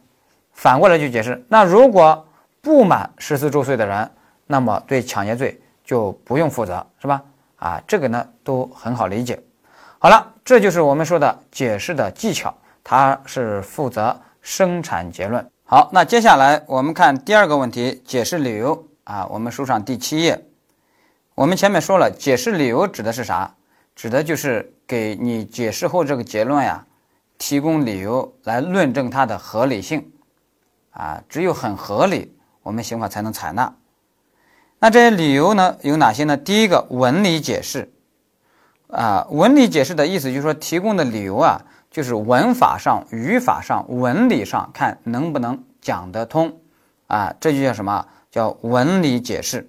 [0.53, 1.45] 反过来去解释。
[1.49, 2.27] 那如果
[2.61, 4.11] 不满十四周岁的人，
[4.47, 7.23] 那么对抢劫罪就不用负责，是吧？
[7.57, 9.41] 啊，这个呢都很好理解。
[9.99, 15.47] 好了，这就是我们说的解释的技巧，它是负责生产结论。
[15.65, 19.27] 好，那接下来我们看第二个问题，解释理由啊。
[19.31, 20.45] 我们书上第七页，
[21.35, 23.55] 我们前面说了，解释理由指的是啥？
[23.95, 26.87] 指的就是给你解释后这个结论呀，
[27.37, 30.11] 提供理由来论证它的合理性
[30.91, 31.23] 啊。
[31.29, 33.75] 只有很合理，我们刑法才能采纳。
[34.79, 36.37] 那这些理由呢，有哪些呢？
[36.37, 37.93] 第一个，文理解释。
[38.89, 46.59] 啊，文理解释的意思就是说，提供的理由啊，就是文法上、语法上、文理上看能不能讲得通，
[47.07, 48.07] 啊，这就叫什么？
[48.33, 49.69] 叫文理解释，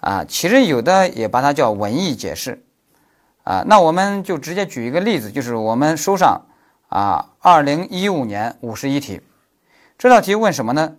[0.00, 2.64] 啊，其实有的也把它叫文艺解释，
[3.42, 6.42] 啊，那我们就直接举一个例子，就是我们书上
[6.88, 9.20] 啊，二零一五年五十一题，
[10.02, 10.96] 这道题问什么呢？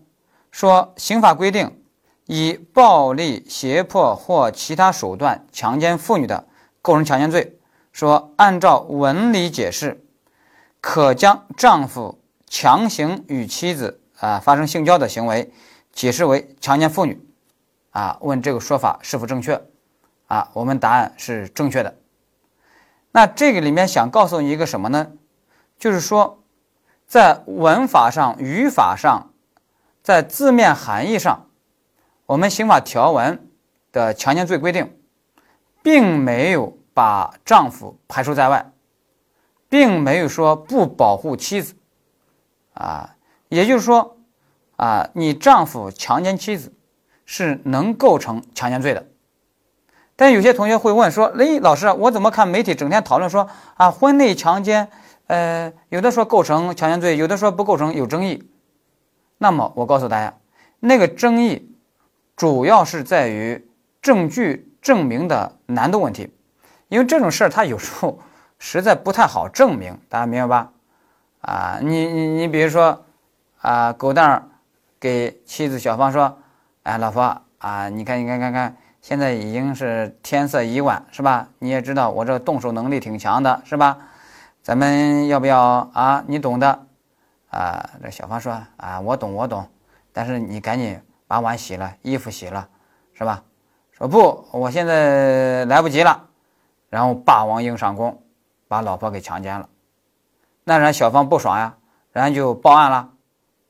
[0.49, 1.83] 说刑法规定，
[2.25, 6.47] 以暴力、胁迫或其他手段强奸妇女的。
[6.81, 7.59] 构成强奸罪，
[7.91, 10.05] 说按照文理解释，
[10.79, 15.51] 可将丈夫强行与妻子啊发生性交的行为
[15.91, 17.21] 解释为强奸妇女，
[17.89, 19.61] 啊，问这个说法是否正确？
[20.27, 21.97] 啊，我们答案是正确的。
[23.11, 25.11] 那这个里面想告诉你一个什么呢？
[25.77, 26.41] 就是说，
[27.13, 29.29] 在文法上、语法上，
[30.01, 31.45] 在字面含义上，
[32.25, 33.51] 我们刑法条文
[33.91, 34.97] 的强奸罪规定。
[35.83, 38.71] 并没有把丈夫排除在外，
[39.69, 41.75] 并没有说不保护妻子，
[42.73, 43.15] 啊，
[43.49, 44.17] 也就是说，
[44.77, 46.73] 啊，你丈夫强奸妻子
[47.25, 49.05] 是能构成强奸罪的。
[50.15, 54.89] 但有些同学会问说：“哎，老师，我怎么看媒体整天讨论说啊，婚内强奸，
[55.33, 58.47] 呃，有的说构成强奸罪，有的说不构成，有争议。”
[59.39, 60.31] 那么我告诉大家，
[60.79, 61.75] 那个争议
[62.35, 63.67] 主要是在于
[63.99, 66.31] 证据证明的难度问题，
[66.87, 68.19] 因为这种事儿它有时候
[68.59, 70.71] 实在不太好证明，大家明白吧？
[71.41, 73.03] 啊，你你你比如说
[73.61, 74.43] 啊，狗蛋儿
[74.99, 76.37] 给妻子小芳说
[76.83, 81.49] ：“哎，老婆啊，你看你看看看。”现在已经是天色已晚，是吧？
[81.59, 83.97] 你也知道我这动手能力挺强的，是吧？
[84.63, 85.59] 咱们要不要
[85.93, 86.23] 啊？
[86.25, 86.85] 你懂的，
[87.49, 87.89] 啊？
[88.01, 89.67] 这小芳说啊，我懂，我懂。
[90.13, 90.97] 但是你赶紧
[91.27, 92.69] 把碗洗了，衣服洗了，
[93.13, 93.43] 是吧？
[93.91, 96.29] 说不，我现在来不及了。
[96.89, 98.23] 然后霸王硬上弓，
[98.69, 99.67] 把老婆给强奸了。
[100.63, 101.75] 那人小芳不爽呀，
[102.13, 103.09] 然后就报案了，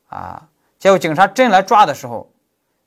[0.10, 0.48] 啊？
[0.78, 2.32] 结果警察真来抓的时候，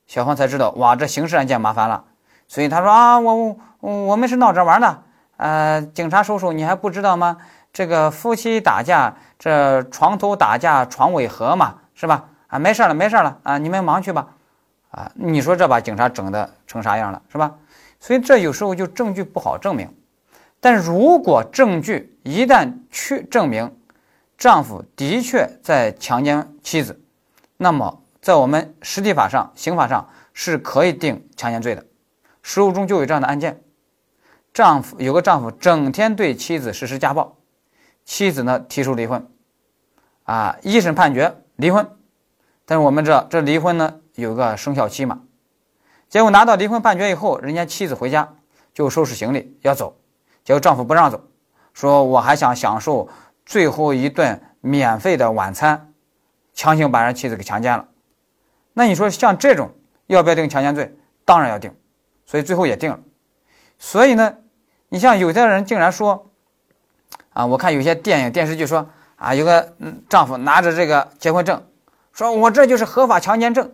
[0.05, 2.05] 小芳才知道，哇，这刑事案件麻烦了。
[2.47, 5.03] 所以他说啊，我我我们是闹着玩的，
[5.35, 7.37] 呃，警察叔叔你还不知道吗？
[7.77, 12.27] 这个夫妻打架，这床头打架床尾和嘛，是吧？
[12.47, 14.29] 啊，没事了，没事了啊，你们忙去吧，
[14.89, 17.53] 啊，你说这把警察整的成啥样了，是吧？
[17.99, 19.87] 所以这有时候就证据不好证明，
[20.59, 23.71] 但如果证据一旦去证明
[24.39, 26.99] 丈夫的确在强奸妻子，
[27.57, 31.85] 那么在我们实体法上、刑法上是可以定强奸罪的。
[32.41, 33.61] 实务中就有这样的案件，
[34.51, 37.35] 丈夫有个丈夫整天对妻子实施家暴，
[38.07, 39.27] 妻子呢提出离婚，
[40.23, 41.91] 啊，一审判决离婚，
[42.65, 45.23] 但是我们知道这离婚呢有个生效期嘛，
[46.07, 48.33] 结果拿到离婚判决以后，人家妻子回家
[48.73, 49.99] 就收拾行李要走，
[50.45, 51.21] 结果丈夫不让走，
[51.73, 53.09] 说我还想享受
[53.45, 55.93] 最后一顿免费的晚餐，
[56.53, 57.89] 强行把人妻子给强奸了，
[58.71, 59.69] 那你说像这种
[60.05, 60.97] 要不要定强奸罪？
[61.25, 61.75] 当然要定。
[62.25, 62.99] 所以最后也定了，
[63.77, 64.37] 所以呢，
[64.89, 66.29] 你像有的人竟然说，
[67.37, 69.71] 啊，我看有些电影电视剧说，啊，有个
[70.09, 71.61] 丈夫拿着这个结婚证，
[72.11, 73.71] 说我这就是合法强奸证，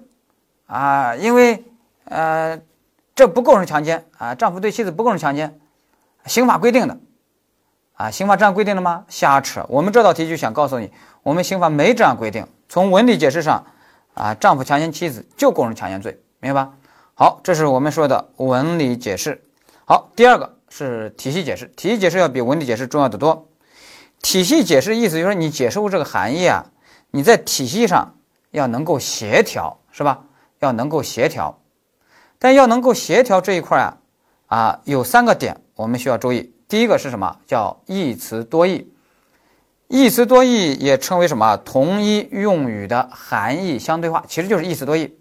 [0.65, 1.63] 啊，因为
[2.03, 2.59] 呃，
[3.15, 5.61] 这不构成强奸啊，丈夫对妻子不构成强奸，
[6.25, 6.97] 刑法规定的，
[7.93, 9.05] 啊，刑法这样规定的吗？
[9.07, 9.65] 瞎扯！
[9.69, 13.65] 我们这道题就想告诉你，我们刑法没这样规定，从文理解释上，
[14.13, 16.73] 啊，丈夫强奸妻子就构成强奸罪，明白吧？
[17.13, 19.41] 好，这是我们说的文理解释。
[19.85, 21.67] 好，第二个是体系解释。
[21.77, 23.47] 体系解释要比文理解释重要的多。
[24.23, 26.65] 体系解释意思就是，你解释过这个含义啊，
[27.11, 28.15] 你在体系上
[28.49, 30.23] 要能够协调，是吧？
[30.59, 31.59] 要能够协调。
[32.39, 33.97] 但要能够协调这一块啊，
[34.47, 36.53] 啊，有三个点我们需要注意。
[36.67, 37.37] 第一个是什么？
[37.45, 38.89] 叫一词多义。
[39.87, 41.57] 一词多义也称为什么？
[41.57, 45.15] 同一用语的含义相对化，其实就是一词多义。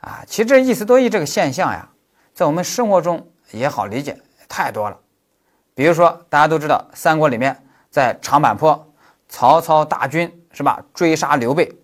[0.00, 1.88] 啊，其实这一词多义这个现象呀，
[2.34, 4.98] 在我们生活中也好理解，太多了。
[5.74, 8.92] 比如说，大家都知道三国里面，在长坂坡，
[9.28, 11.76] 曹操大军是吧，追杀刘备，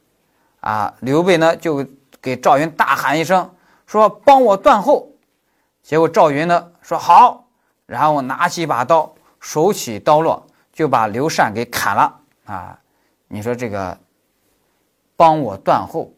[0.60, 1.86] 啊，刘备呢就
[2.22, 3.48] 给赵云大喊一声，
[3.86, 5.10] 说帮我断后。
[5.82, 7.46] 结果赵云呢说好，
[7.84, 12.20] 然后拿起一把刀，手起刀落，就把刘禅给砍了。
[12.46, 12.78] 啊，
[13.26, 13.98] 你说这个
[15.14, 16.10] 帮我断后，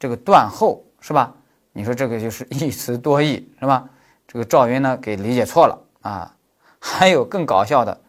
[0.00, 1.32] 这个断后是吧？
[1.72, 3.88] 你说这个就是一词多义是吧？
[4.26, 6.34] 这个赵云呢给理解错了啊。
[6.80, 8.00] 还有更搞笑的，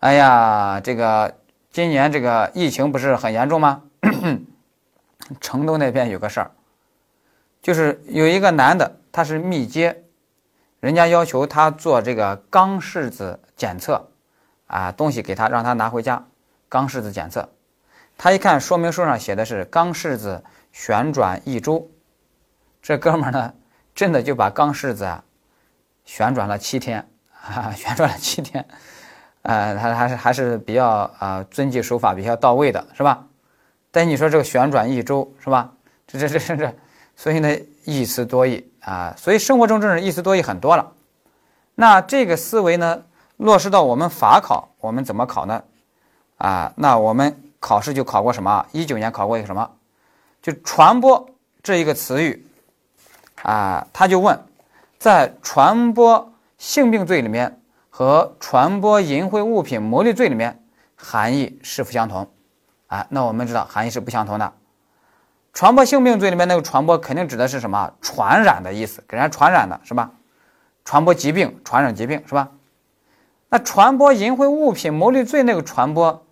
[0.00, 1.36] 哎呀，这个
[1.70, 3.82] 今年这个疫情不是很严重吗？
[5.40, 6.50] 成都那边有个事儿，
[7.62, 10.02] 就是有一个男的他是密接，
[10.80, 14.08] 人家要求他做这个肛拭子检测
[14.66, 16.24] 啊，东西给他让他拿回家，
[16.70, 17.48] 肛拭子检测，
[18.16, 21.90] 他一看说明书上写的是肛拭子旋转一周。
[22.80, 23.52] 这哥们儿呢，
[23.94, 25.22] 真的就把钢柿子啊
[26.06, 28.66] 旋转了七天，哈哈，旋转了七天，
[29.42, 33.26] 呃，他还是还是比较啊遵纪守法比较到位的，是吧？
[33.90, 35.72] 但你说这个旋转一周，是吧？
[36.06, 36.74] 这这这这这，
[37.16, 40.92] 所以呢一词多义啊，所以生活中这种一词多义很多了。
[41.74, 43.02] 那这个思维呢
[43.36, 45.62] 落实到我们法考，我们怎么考呢？
[46.38, 48.66] 啊，那我们考试就考过什么？
[48.72, 49.70] 一九年考过一个什么？
[50.42, 51.28] 就传播
[51.62, 52.46] 这一个词语。
[53.42, 54.38] 啊，他就问，
[54.98, 57.59] 在传播性病罪里面
[57.90, 60.62] 和传播淫秽物品牟利罪里面
[60.96, 62.30] 含义是否相同？
[62.86, 64.52] 啊，那我们知道含义是不相同的。
[65.52, 67.92] 传播性病罪里面那个传播肯定指的是什么？
[68.00, 70.12] 传染的意思，给人家传染的是吧？
[70.84, 72.48] 传播疾病、传染疾病是吧？
[73.48, 76.24] 那传播淫秽物品牟利罪那个传播，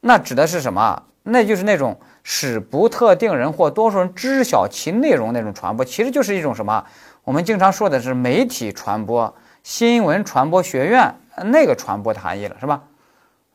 [0.00, 1.02] 那指的是什么？
[1.24, 6.84] 那就是那种使不特定人或多数人知晓其内容那种传播，其实就是一种什么？
[7.24, 12.82] 我们经常说的是媒体传播、新闻传播学院那个传播的含义了，是吧？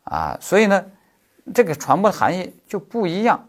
[0.04, 0.86] 啊，所以呢，
[1.54, 3.48] 这个传播的含义就不一样。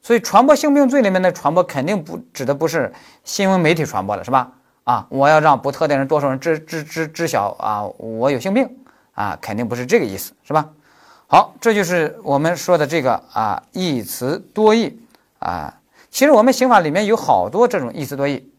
[0.00, 2.92] 所以传播性病罪里面的传播肯定不指的不是
[3.22, 4.52] 新闻媒体传播的，是吧？
[4.84, 8.68] 啊，我要让不特定人、多数人知知知知晓啊，我有性病
[9.12, 10.68] 啊，肯定不是这个意思，是吧？
[11.28, 15.00] 好，这就是我们说的这个啊，一词多义
[15.38, 15.78] 啊。
[16.10, 18.52] 其实我们刑法里面有好多这种一词多义，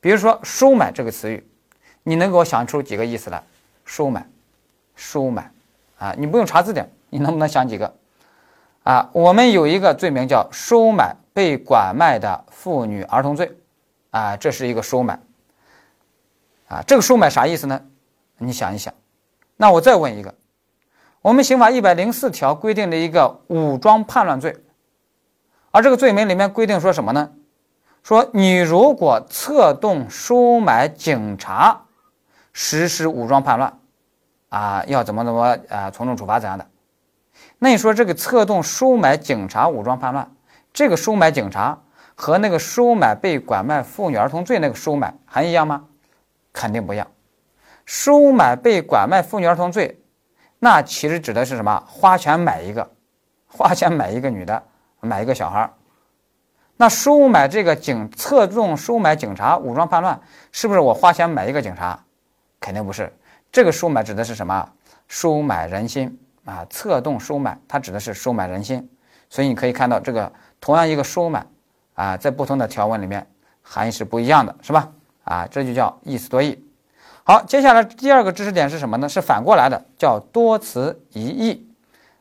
[0.00, 1.46] 比如说收买这个词语，
[2.02, 3.42] 你能给我想出几个意思来？
[3.84, 4.26] 收买，
[4.94, 5.50] 收买
[5.98, 7.94] 啊，你不用查字典，你能不能想几个？
[8.84, 13.56] 啊，我们有一个罪名叫收买被拐卖的妇女儿童罪，
[14.10, 15.18] 啊，这是一个收买，
[16.68, 17.80] 啊，这个收买啥意思呢？
[18.38, 18.92] 你想一想，
[19.56, 20.34] 那我再问一个，
[21.20, 24.56] 我们刑法一百零四条规定的一个武装叛乱罪，
[25.70, 27.30] 而这个罪名里面规定说什么呢？
[28.02, 31.81] 说你如果策动收买警察
[32.52, 33.78] 实施武装叛乱，
[34.48, 36.66] 啊，要怎么怎么啊，从重处罚怎样的？
[37.58, 40.30] 那你说这个策动收买警察武装叛乱，
[40.72, 41.78] 这个收买警察
[42.14, 45.84] 和那个收买被拐卖妇女儿童罪那个收买还一样吗？
[46.52, 47.06] 肯定不一样。
[47.86, 50.02] 收买被拐卖妇女儿童罪，
[50.58, 51.82] 那其实指的是什么？
[51.86, 52.90] 花钱买一个，
[53.46, 54.62] 花钱买一个女的，
[55.00, 55.72] 买一个小孩儿。
[56.76, 60.20] 那收买这个警策动收买警察武装叛乱，
[60.52, 61.98] 是不是我花钱买一个警察？
[62.62, 63.12] 肯定不是。
[63.50, 64.66] 这个收买指的是什么？
[65.06, 66.18] 收买人心。
[66.44, 68.90] 啊，策动收买，它指的是收买人心，
[69.30, 71.46] 所以你可以看到这个同样一个收买，
[71.94, 73.24] 啊，在不同的条文里面
[73.62, 74.90] 含义是不一样的，是吧？
[75.22, 76.60] 啊，这就叫一词多义。
[77.22, 79.08] 好，接下来第二个知识点是什么呢？
[79.08, 81.72] 是反过来的，叫多词一义，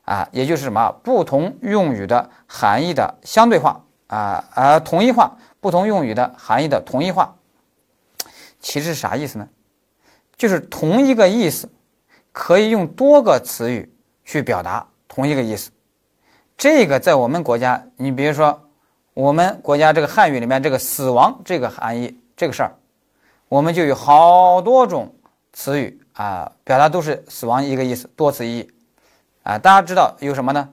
[0.06, 7.34] 啊，也就是什么不同用语的含义的相对化，啊，而同一化，不同用语的含义的同一化。
[8.60, 9.50] 其实是啥意思呢？
[10.42, 11.70] 就是同一个意思，
[12.32, 13.88] 可以用多个词语。
[14.24, 15.70] 去表达同一个意思，
[16.58, 18.70] 这个在我们国家，你比如说，
[19.14, 22.76] 我们国家这个汉语里面这个“死亡”这个含义这个事儿，
[23.50, 25.14] 我们就有好多种
[25.54, 28.72] 词语啊，表达都是死亡一个意思，多词义
[29.44, 29.60] 啊。
[29.60, 30.70] 大家知道有什么呢？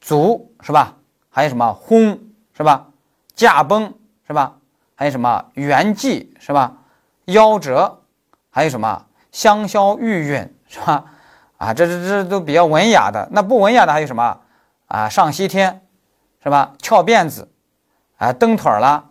[0.00, 0.96] 卒是吧？
[1.28, 2.18] 还有什么轰
[2.56, 2.88] 是吧？
[3.34, 3.92] 驾崩
[4.26, 4.56] 是吧？
[4.94, 6.78] 还有什么圆寂是吧？
[7.26, 7.97] 夭折，
[8.58, 11.04] 还有什么香消玉殒是吧？
[11.58, 14.40] 啊，这这这都比较文雅的，那不文雅的还有什么
[14.86, 15.08] 啊？
[15.08, 15.86] 上西天，
[16.42, 16.74] 是吧？
[16.82, 17.48] 翘辫子，
[18.16, 19.10] 啊，蹬腿儿了，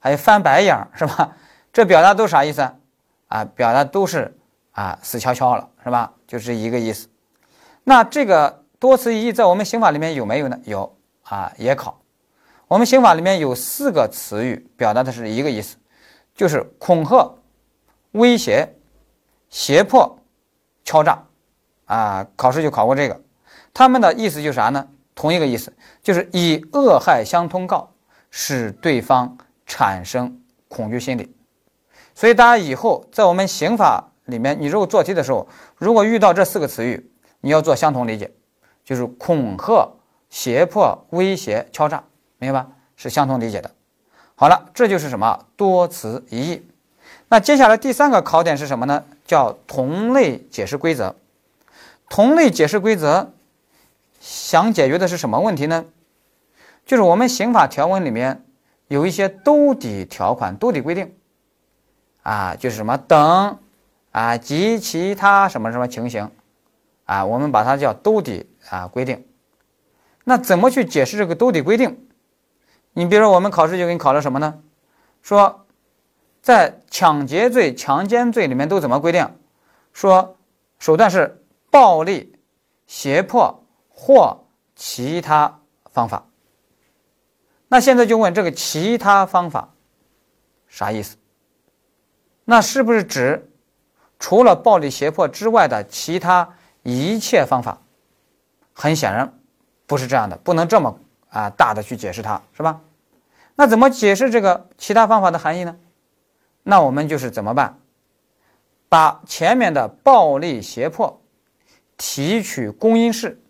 [0.00, 1.36] 还有翻白眼儿，是吧？
[1.72, 2.68] 这表达都啥意思？
[3.28, 4.36] 啊，表达都是
[4.72, 6.12] 啊，死翘翘了，是吧？
[6.26, 7.08] 就是一个意思。
[7.84, 10.58] 那这个多词一义在我们刑法里面有没有呢？
[10.64, 12.00] 有啊，也考。
[12.66, 15.76] 我们刑法里面有四个词语表达的是一个意思，
[16.34, 17.32] 就是恐吓、
[18.12, 18.74] 威胁、
[19.48, 20.18] 胁迫、
[20.84, 21.24] 敲诈。
[21.86, 23.18] 啊，考试就考过这个，
[23.72, 24.86] 他们的意思就是啥呢？
[25.14, 25.72] 同一个意思，
[26.02, 27.90] 就是以恶害相通告，
[28.30, 30.38] 使对方产生
[30.68, 31.34] 恐惧心理。
[32.14, 38.30] 所以大家以后在我们刑法里面，你如果做题的时候，如果遇到这四个词语，你要做相同理解，
[38.84, 39.88] 就是恐吓、
[40.28, 42.04] 胁迫、威胁、敲诈，
[42.36, 42.68] 明白吧？
[42.96, 43.70] 是相同理解的。
[44.34, 46.68] 好了，这就是什么多词一义。
[47.28, 49.02] 那接下来第三个考点是什么呢？
[49.28, 51.14] 叫同类解释规则。
[52.08, 53.30] 同类解释规则
[54.18, 55.84] 想解决的是什么问题呢？
[56.86, 58.44] 就是我们刑法条文里面
[58.88, 61.14] 有一些兜底条款、兜底规定，
[62.22, 63.58] 啊，就是什么等
[64.10, 66.30] 啊及其他什么什么情形，
[67.04, 69.26] 啊，我们把它叫兜底啊规定。
[70.24, 72.08] 那怎么去解释这个兜底规定？
[72.94, 74.62] 你比如说，我们考试就给你考了什么呢？
[75.20, 75.66] 说
[76.42, 79.28] 在抢劫罪、强奸罪里面都怎么规定？
[79.92, 80.36] 说
[80.78, 81.34] 手段是。
[81.70, 82.34] 暴力、
[82.86, 85.60] 胁迫或其他
[85.92, 86.24] 方法。
[87.68, 89.68] 那现在就问这个其他方法
[90.66, 91.18] 啥意思？
[92.46, 93.50] 那是不是指
[94.18, 97.78] 除了暴力、胁迫之外的其他一切方法？
[98.72, 99.30] 很显然
[99.86, 102.80] 不是这样的，不能这么啊大的去解释它，是吧？
[103.56, 105.76] 那怎么解释这个其他方法的含义呢？
[106.70, 107.80] 那我们就是怎么办？
[108.90, 111.22] 把前面的暴力、胁迫。
[111.96, 113.42] 提取公因式，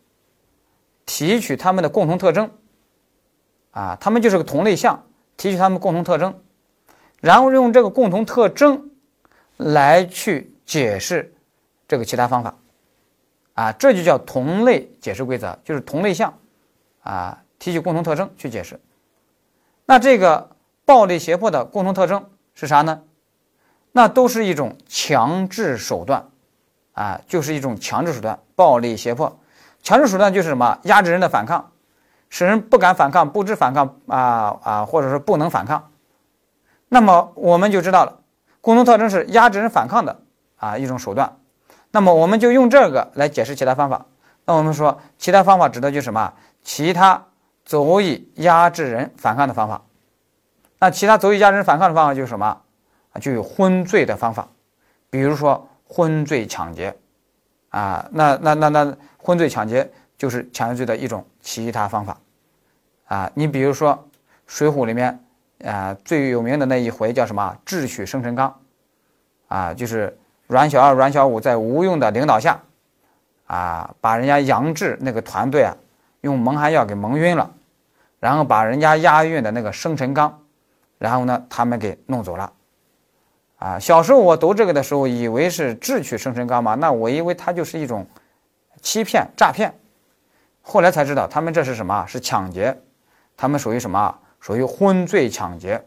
[1.05, 2.51] 提取它们的共同特征，
[3.73, 5.05] 啊，它们就是个同类项，
[5.37, 6.41] 提取它们共同特征，
[7.21, 8.91] 然后用这个共同特征
[9.59, 11.35] 来去解释
[11.87, 12.57] 这个其他方法，
[13.53, 16.33] 啊，这就叫同类解释规则，就是同类项，
[17.01, 18.81] 啊，提取共同特征去解释。
[19.85, 20.57] 那这个
[20.87, 23.03] 暴力胁迫的共同特征是啥呢？
[23.99, 26.29] 那都是一种强制手段，
[26.93, 29.41] 啊，就是一种强制手段，暴力胁迫。
[29.83, 30.79] 强制手段就是什么？
[30.85, 31.73] 压制人的反抗，
[32.29, 35.91] 使人不敢反抗，不知反抗啊啊，或者说不能反抗。
[36.89, 38.21] 那么我们就知道了，
[38.61, 40.21] 共同特征是压制人反抗的
[40.59, 41.37] 啊一种手段。
[41.91, 44.07] 那么我们就用这个来解释其他方法。
[44.45, 46.35] 那我们说，其他方法指的就是什么？
[46.63, 47.25] 其他
[47.65, 49.83] 足以压制人反抗的方法。
[50.79, 52.61] 那其他足以压制人反抗的方法就是什么？
[53.19, 54.49] 就有昏罪的方法，
[55.11, 56.97] 比如说昏罪抢劫。
[57.71, 62.19] 啊，那那那那昏罪抢劫就是抢劫罪的一种其他方法，
[63.05, 63.93] 啊，你比如说
[64.47, 65.23] 《水浒》里面
[65.63, 67.55] 啊最有名的那一回叫什么？
[67.67, 68.59] 智取生辰纲，
[69.49, 72.59] 啊，就是阮小二、阮小五在吴用的领导下，
[73.47, 75.77] 啊，把人家杨志那个团队啊
[76.23, 77.51] 用蒙汗药给蒙晕了，
[78.19, 80.43] 然后把人家押运的那个生辰纲，
[80.97, 82.51] 然后呢他们给弄走了。
[83.59, 88.07] 啊，小时候我读这个的时候，以为是智取生辰纲嘛，那我以为它就是一种
[88.81, 89.75] 欺骗、诈骗，
[90.63, 92.07] 后来才知道他们这是什么？
[92.07, 92.81] 是抢劫，
[93.37, 94.17] 他们属于什么？
[94.39, 95.85] 属于昏醉抢劫。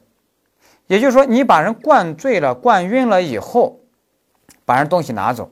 [0.88, 3.80] 也就是说，你把人灌醉了、灌晕了以后，
[4.65, 5.49] 把人东西拿走，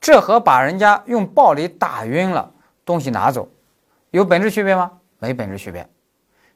[0.00, 2.50] 这和把人家用暴力打晕了
[2.82, 3.46] 东西拿走，
[4.10, 4.90] 有本质区别吗？
[5.18, 5.86] 没本质区别。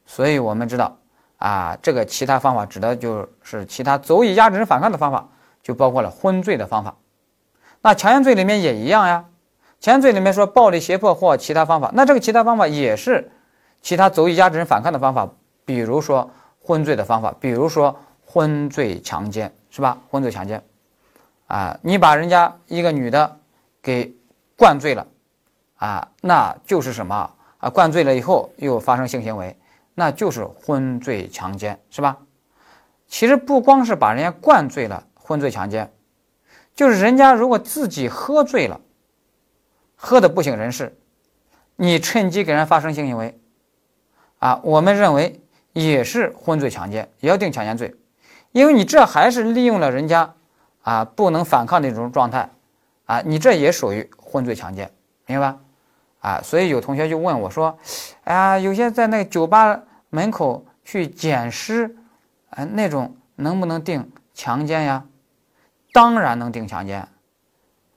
[0.07, 0.97] 所以我们知道。
[1.41, 5.27] 啊，这个其他方法指的就是其他足以压制人反抗的方法，
[5.63, 6.95] 就包括了昏罪的方法。
[7.81, 9.25] 那强奸罪里面也一样呀，
[9.79, 13.31] 强奸罪里面说暴力胁迫或其他方法，那这个其他方法也是
[13.81, 15.27] 其他足以压制人反抗的方法，
[15.65, 16.29] 比如说
[16.61, 19.97] 昏罪的方法，比如说昏罪强奸，是吧？
[20.11, 20.63] 昏罪强奸，
[21.47, 23.39] 啊，你把人家一个女的
[23.81, 24.13] 给
[24.55, 25.07] 灌醉了，
[25.77, 27.67] 啊，那就是什么啊？
[27.67, 29.57] 灌醉了以后又发生性行为。
[30.01, 32.17] 那就是昏罪强奸，是吧？
[33.07, 35.93] 其实不光是把人家灌醉了，昏罪强奸，
[36.73, 38.81] 就是人家如果自己喝醉了，
[39.95, 40.97] 喝的不省人事，
[41.75, 43.39] 你趁机给人发生性行为，
[44.39, 45.39] 啊，我们认为
[45.73, 47.95] 也是昏罪强奸，也要定强奸罪，
[48.53, 50.33] 因为你这还是利用了人家
[50.81, 52.49] 啊不能反抗的一种状态，
[53.05, 54.91] 啊，你这也属于昏罪强奸，
[55.27, 55.59] 明白吧？
[56.21, 57.75] 啊，所以有同学就问我说
[58.25, 59.81] ：“哎呀，有些在那个酒吧
[60.11, 61.97] 门口去捡尸，
[62.51, 65.03] 哎，那种能不能定强奸呀？”
[65.91, 67.07] 当然能定强奸，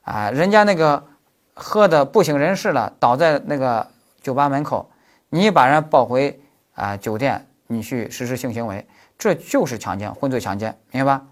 [0.01, 1.05] 啊，人家那个
[1.53, 3.87] 喝的不省人事了，倒在那个
[4.23, 4.89] 酒吧门口，
[5.29, 6.41] 你把人抱回
[6.73, 8.87] 啊酒店，你去实施性行为，
[9.17, 11.25] 这就是强奸，昏醉强奸，明白吧？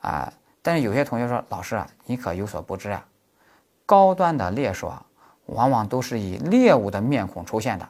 [0.00, 3.06] 啊，但是有些同学说：“老师啊，你可有所不知啊，
[3.86, 5.06] 高端的猎手啊。”
[5.46, 7.86] 往往都是以猎物的面孔出现的，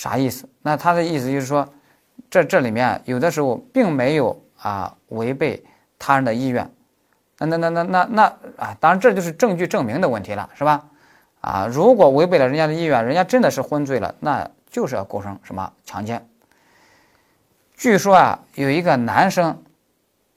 [0.00, 0.48] 啥意思？
[0.62, 1.68] 那他的意思就是说，
[2.30, 5.62] 这这里面有的时候并没有啊违背
[5.98, 6.66] 他人的意愿，
[7.36, 8.22] 那那那那那那
[8.56, 10.86] 啊，当然这就是证据证明的问题了，是吧？
[11.42, 16.26] 啊，如果违背了人家的意愿，人家真的是昏醉了，那就是要构成什么强奸？
[17.76, 19.62] 据说啊，有一个男生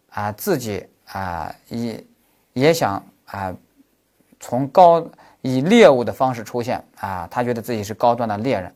[0.09, 2.05] 啊自己啊也
[2.51, 3.55] 也想啊
[4.41, 5.07] 从高。
[5.45, 8.73] 以猎物的方式出现啊，他觉得自己是高端的猎人，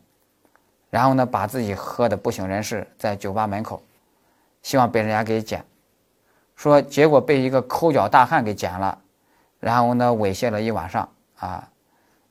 [0.89, 3.81] 然后呢，把自己喝的不省人事，在酒吧门口，
[4.61, 5.63] 希望被人家给捡，
[6.55, 8.97] 说结果被一个抠脚大汉给捡了，
[9.59, 11.09] 然后呢，猥亵了一晚上
[11.39, 11.67] 啊，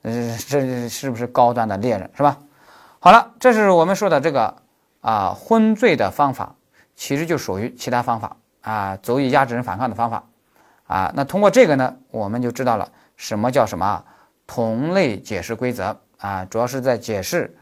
[0.03, 2.39] 这这是不是高端的猎人是吧？
[2.99, 4.57] 好了，这是我们说的这个
[5.01, 6.55] 啊昏醉的方法，
[6.95, 10.25] 其实就属于其他方法啊，足以压制人反抗的方法
[10.87, 11.13] 啊。
[11.15, 14.05] 那通过这个呢，我们就知道了什么叫什么。
[14.49, 17.53] 同类解释规则啊，主要是在解释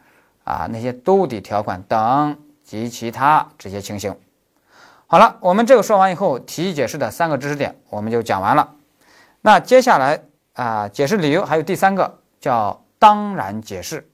[0.44, 4.14] 啊那些兜底条款等及其他这些情形。
[5.06, 8.74] 好了，我们这个说完以后，题意解释的三个知识点我们就讲完了。
[9.42, 10.22] 那接下来
[10.54, 14.08] 啊，解释理由还有第三个叫当然解释。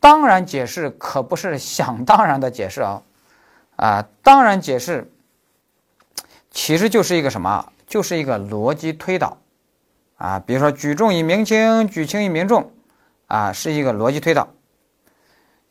[0.00, 3.02] 当然解释可不是 想当然的解释啊
[3.76, 5.10] 啊，当然解释
[6.50, 7.72] 其实就是一个什么？
[7.86, 9.38] 就是一个逻辑推导。
[10.16, 12.70] 啊，比如说举重以明轻，举轻以明重，
[13.26, 14.48] 啊，是一个逻辑推导。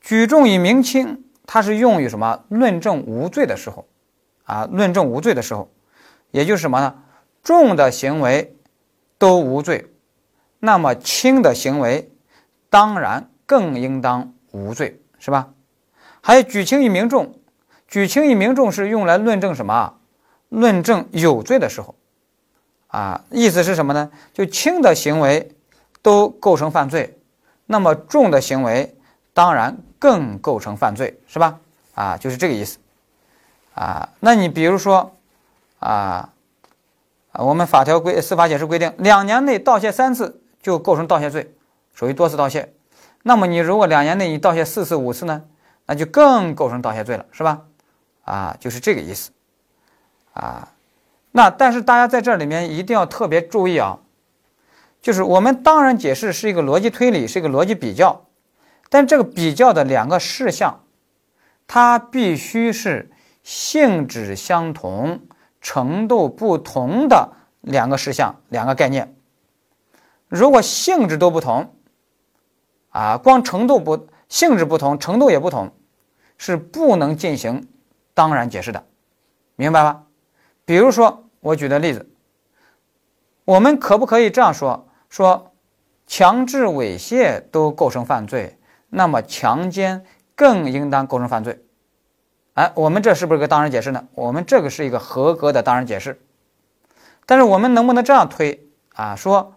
[0.04, 2.44] 举重以明轻，它是用于什么？
[2.50, 3.88] 论证无罪的时候，
[4.44, 5.72] 啊，论证无罪的时候，
[6.32, 7.04] 也就是什么呢？
[7.42, 8.56] 重的行为
[9.18, 9.94] 都无罪，
[10.60, 12.12] 那么轻的行为
[12.70, 15.54] 当然更应当无罪，是吧？
[16.22, 17.40] 还有举轻以明重，
[17.88, 20.00] 举轻以明重是用来论证什么？
[20.50, 21.96] 论证有罪的时候。
[22.88, 24.12] 啊，意思是什么呢？
[24.34, 25.56] 就轻的行为
[26.02, 27.18] 都构成犯罪，
[27.66, 28.96] 那么重的行为
[29.34, 31.58] 当然更构成犯罪，是吧？
[31.96, 32.78] 啊，就是这个意思。
[33.74, 35.16] 啊，那你比如说，
[35.80, 36.34] 啊，
[37.32, 41.56] 我们法条规司法解释规定，两年内盗窃三次就构成盗窃罪，
[41.94, 42.74] 属于多次盗窃。
[43.22, 45.44] 那么你如果两年内你盗窃四次、五次呢，
[45.86, 47.62] 那就更构成盗窃罪了，是吧？
[48.26, 49.32] 啊，就是这个意思。
[50.34, 50.68] 啊，
[51.32, 54.00] 那但是大家在这里面一定要特别注意啊，
[55.02, 58.26] 就是我们当然解释是一个逻辑推理，是一个逻辑比较，
[58.94, 60.84] 但这个比较的两个事项，
[61.66, 63.10] 它必须是
[63.42, 65.20] 性质相同、
[65.62, 67.32] 程度不同的
[67.62, 69.16] 两个事项、两个概念。
[70.28, 71.74] 如果性质都不同，
[72.92, 75.74] 啊，光程度不性质不同，程度也不同，
[76.38, 77.68] 是不能进行
[78.14, 78.86] 当然解释的，
[79.56, 80.04] 明白吧？
[80.66, 82.08] 比如说，我举的例子，
[83.44, 85.52] 我们可不可以这样说：说
[86.06, 88.56] 强制猥亵都构成犯罪，
[88.96, 91.66] 那么强奸更应当构成犯罪？
[92.54, 94.08] 哎，我们这是不是个当然解释呢？
[94.14, 96.22] 我们这个是一个合格的当然解释。
[97.26, 99.16] 但是我们能不能这样推啊？
[99.16, 99.56] 说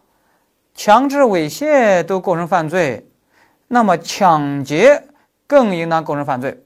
[0.75, 3.11] 强制猥亵都构成犯罪，
[3.69, 5.05] 那么抢劫
[5.47, 6.65] 更应当构成犯罪？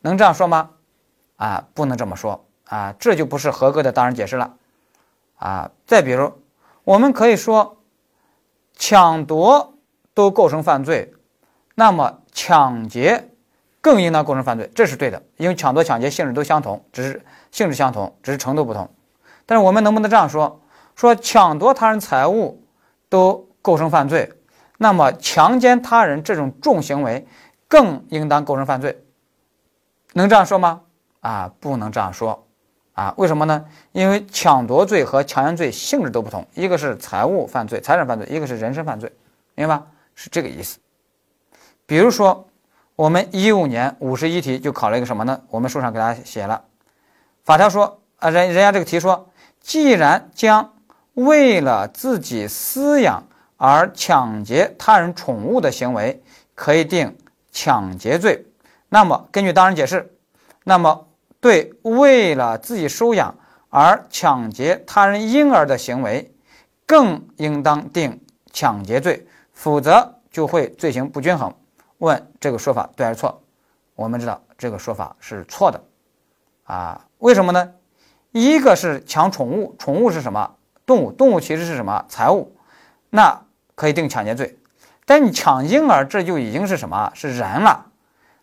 [0.00, 0.70] 能这样说吗？
[1.36, 2.44] 啊，不能这么说。
[2.68, 4.56] 啊，这就不是合格的当然解释了，
[5.36, 6.32] 啊，再比如，
[6.82, 7.78] 我们可以说，
[8.76, 9.74] 抢夺
[10.12, 11.13] 都构成犯罪，
[11.74, 13.30] 那么抢劫
[13.80, 18.88] 更应当构成犯罪，这是对的，因为抢夺、抢劫性质都相同，只是性质相同，只是程度不同。
[19.46, 20.60] 但是我们能不能这样说？
[20.96, 22.62] 说抢夺他人财物
[23.08, 24.32] 都构成犯罪，
[24.78, 27.26] 那么强奸他人这种重行为
[27.66, 29.04] 更应当构成犯罪？
[30.12, 30.82] 能这样说吗？
[31.20, 32.46] 啊，不能这样说。
[32.92, 33.64] 啊，为什么呢？
[33.90, 39.12] 因为抢夺罪和强奸罪性质都不同，一个是财物犯罪、财产犯罪，一个是人身犯罪，
[39.56, 39.84] 明白吧？
[40.14, 40.78] 是这个意思。
[41.86, 42.48] 比如说，
[42.96, 45.40] 我们一五年五十一题就考了一个什么呢？
[45.50, 46.64] 我们书上给大家写了，
[47.42, 49.30] 法条说啊，人人家这个题说，
[49.60, 50.74] 既然将
[51.14, 53.24] 为了自己私养
[53.56, 56.22] 而抢劫他人宠物的行为
[56.54, 57.16] 可以定
[57.52, 58.46] 抢劫罪，
[58.88, 60.16] 那么根据当然解释，
[60.64, 61.06] 那么。
[61.40, 63.34] 对为了自己收养
[63.68, 66.32] 而抢劫他人婴儿的行为，
[66.86, 68.18] 更应当定
[68.50, 71.54] 抢劫罪，否则就会罪行不均衡。
[72.04, 73.42] 问这个说法对还是错？
[73.96, 75.82] 我们知道这个说法是错的，
[76.64, 77.72] 啊，为什么呢？
[78.30, 80.54] 一个是抢宠物，宠物是什么？
[80.86, 82.04] 动物，动物其实是什么？
[82.08, 82.56] 财物，
[83.10, 83.42] 那
[83.74, 84.58] 可以定抢劫罪。
[85.04, 87.10] 但你抢婴儿，这就已经是什么？
[87.14, 87.86] 是人了。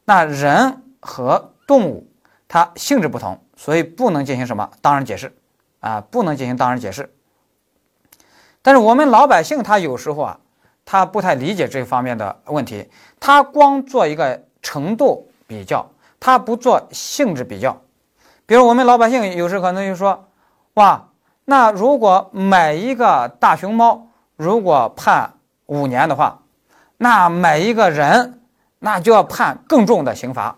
[0.05, 2.07] 那人和动物。
[2.53, 5.33] 它性质不同，所以不能进行什么当然解释，
[5.79, 7.09] 啊，不能进行当然解释。
[8.61, 10.39] 但是我们老百姓他有时候啊，
[10.85, 17.81] 他不太理解这方面的问题，他光做一个程度比较，他不做性质比较。
[18.45, 20.27] 比如我们老百姓有时可能就说，
[20.73, 21.07] 哇，
[21.45, 25.33] 那如果买一个大熊猫，如果判
[25.67, 26.39] 五年的话，
[26.97, 28.41] 那买一个人，
[28.79, 30.57] 那就要判更重的刑罚，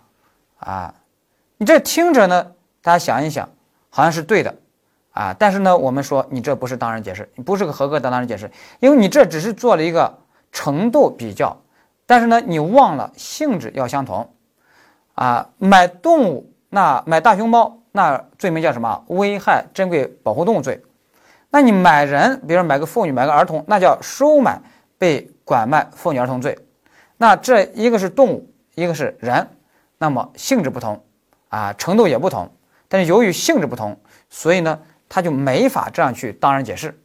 [0.58, 0.94] 啊。
[1.58, 2.52] 你这听着呢，
[2.82, 3.48] 大家想一想，
[3.90, 4.56] 好像是对的，
[5.14, 10.14] 啊，但是呢，我们说你这不是当然解释，你不是个合格的当然解释，因为你这只是做了一个
[10.52, 11.56] 程度比较，
[12.06, 14.30] 但是呢，你忘了性质要相同，
[15.16, 19.04] 啊，买动物那买大熊猫那罪名叫什么？
[19.08, 20.84] 危害珍贵保护动物罪，
[21.50, 24.60] 那你买人，比如说买个妇女买个儿童，那叫收买
[24.98, 26.58] 被拐卖妇女儿童罪，
[27.18, 29.48] 那这一个是动物，一个是人，
[29.98, 31.02] 那么性质不同。
[31.50, 32.50] 啊，程度也不同，
[32.88, 33.96] 但是由于性质不同，
[34.28, 34.80] 所以呢，
[35.14, 37.00] 他就没法这样去当然解释。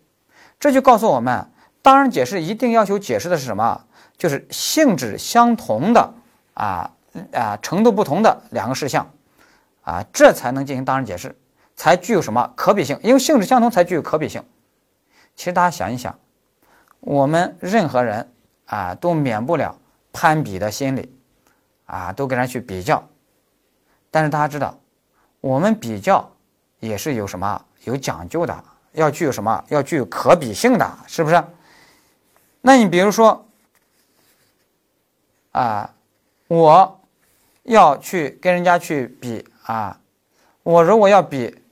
[0.58, 1.50] 这就告诉我们，
[1.82, 3.84] 当然解释一定要求解释的是什么？
[4.16, 6.14] 就是性质相同的
[6.54, 6.90] 啊
[7.34, 9.12] 啊程度不同的两个事项
[9.82, 11.36] 啊，这才能进行当然解释，
[11.76, 12.98] 才具有什么可比性？
[13.02, 14.42] 因为性质相同才具有可比性。
[15.36, 16.18] 其实大家想一想，
[17.00, 18.32] 我们任何人
[18.64, 19.78] 啊都免不了
[20.14, 21.14] 攀比的心理
[21.84, 23.06] 啊，都跟人去比较。
[24.10, 24.80] 但是大家知道，
[25.42, 26.32] 我们比较
[26.80, 31.42] 也是有什么有讲究的，要具有什么要具有可比性的，是不是？
[32.60, 33.46] 那你比如说，
[35.52, 35.94] 啊，
[36.48, 37.00] 我
[37.62, 39.98] 要去跟人家去比啊，
[40.62, 41.62] 我如果要比，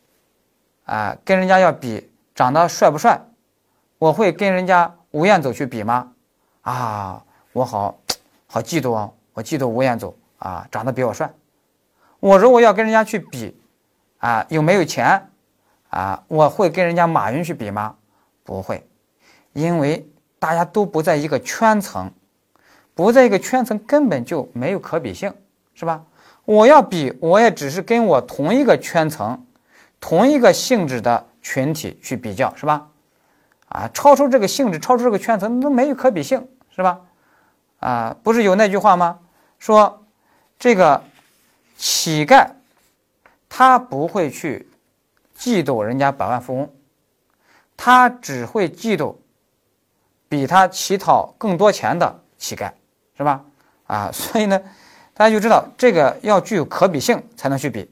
[0.84, 3.20] 啊，跟人家要比长得帅不帅，
[3.98, 6.12] 我会跟人家吴彦祖去比吗？
[6.62, 7.98] 啊，我好
[8.46, 11.30] 好嫉妒啊，我嫉妒吴彦祖啊，长得比我帅。
[12.20, 13.54] 我如果要跟人家去比，
[14.18, 15.30] 啊，有没有钱，
[15.88, 17.94] 啊，我会跟人家马云去比吗？
[18.44, 18.86] 不会，
[19.52, 20.08] 因为
[20.38, 22.10] 大家都不在一个圈层，
[22.94, 25.32] 不在一个圈层，根本就没有可比性，
[25.74, 26.04] 是吧？
[26.44, 29.44] 我要比，我也只是跟我同一个圈层、
[30.00, 32.88] 同一个性质的群体去比较，是吧？
[33.68, 37.00] 啊，超出这个性质，超出这个圈层，那没有可比性，是吧？
[37.80, 39.18] 啊，不是有那句话吗？
[39.58, 40.04] 说
[40.58, 41.02] 这个
[41.76, 42.48] 乞丐
[43.48, 44.68] 他不会去
[45.38, 46.70] 嫉妒人家百万富翁，
[47.76, 49.16] 他只会嫉妒
[50.28, 52.72] 比他乞讨更多钱的乞丐。
[53.18, 53.42] 是吧？
[53.86, 54.60] 啊， 所以呢，
[55.14, 57.90] 大家就知道这个要具有可比性才能去比，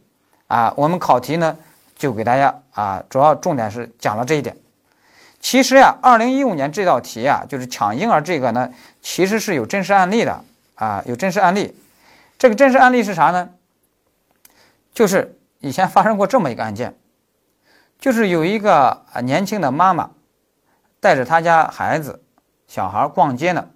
[0.48, 1.56] 啊，我们考题呢
[1.96, 4.54] 就给大家啊，主要重点是讲了这一点。
[5.40, 8.70] 其实呀，二零一五年这道题呀，就是抢婴儿这个呢，
[9.00, 11.74] 其实是有真实案例的啊，有真实案例。
[12.36, 13.48] 这个真实案例是啥呢？
[14.92, 16.94] 就是以前发生过这么一个案件，
[17.98, 20.10] 就是有一个年轻的妈妈
[21.00, 22.24] 带着她家孩子
[22.66, 23.70] 小孩逛街呢。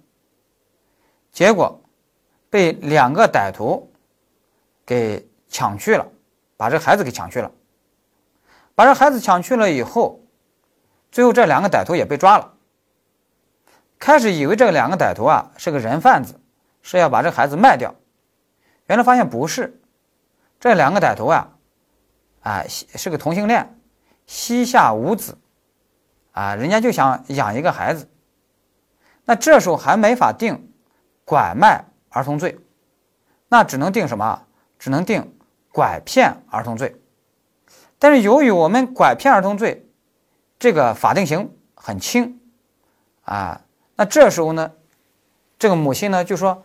[1.33, 1.81] 结果
[2.51, 3.93] 被两个歹徒
[4.85, 6.07] 给抢去了，
[6.57, 7.51] 把这孩子给抢去了。
[8.75, 10.21] 把这孩子抢去了以后，
[11.11, 12.55] 最后这两个歹徒也被抓了。
[13.99, 16.41] 开始以为这两个歹徒啊是个人贩子，
[16.83, 17.95] 是要把这孩子卖掉。
[18.87, 19.81] 原来发现不是，
[20.59, 21.51] 这两个歹徒啊，
[22.41, 23.78] 啊是个同性恋，
[24.29, 25.37] 膝下无子，
[26.31, 28.09] 啊人家就想养一个孩子。
[29.25, 30.67] 那这时候还没法定。
[31.25, 32.59] 拐卖儿童罪，
[33.49, 34.47] 那只能定什么？
[34.79, 35.37] 只能定
[35.71, 36.97] 拐骗儿童罪。
[37.99, 39.87] 但是由于我们拐骗儿童罪
[40.59, 42.41] 这个法定刑很轻
[43.25, 43.61] 啊，
[43.95, 44.73] 那这时候呢，
[45.59, 46.65] 这个母亲呢就说：“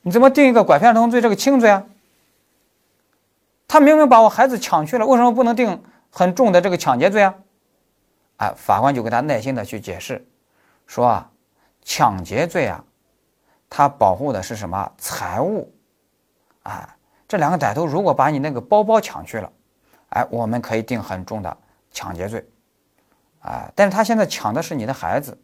[0.00, 1.84] 你怎么定一个拐骗儿童罪这个轻罪啊？
[3.68, 7.34] 他明明把我孩子抢去了，为什么不能定很重的这个抢劫罪啊？”
[8.38, 10.26] 哎，法官就给他耐心的去解释，
[10.86, 11.30] 说啊。
[11.88, 12.84] 抢劫罪啊，
[13.70, 15.72] 它保护的是什么财物？
[16.64, 16.96] 啊，
[17.28, 19.52] 这两个歹徒如果把你那个包包抢去了，
[20.08, 21.56] 哎，我们可以定很重的
[21.92, 22.44] 抢劫罪，
[23.38, 25.40] 啊，但是他现在抢的是你的孩子，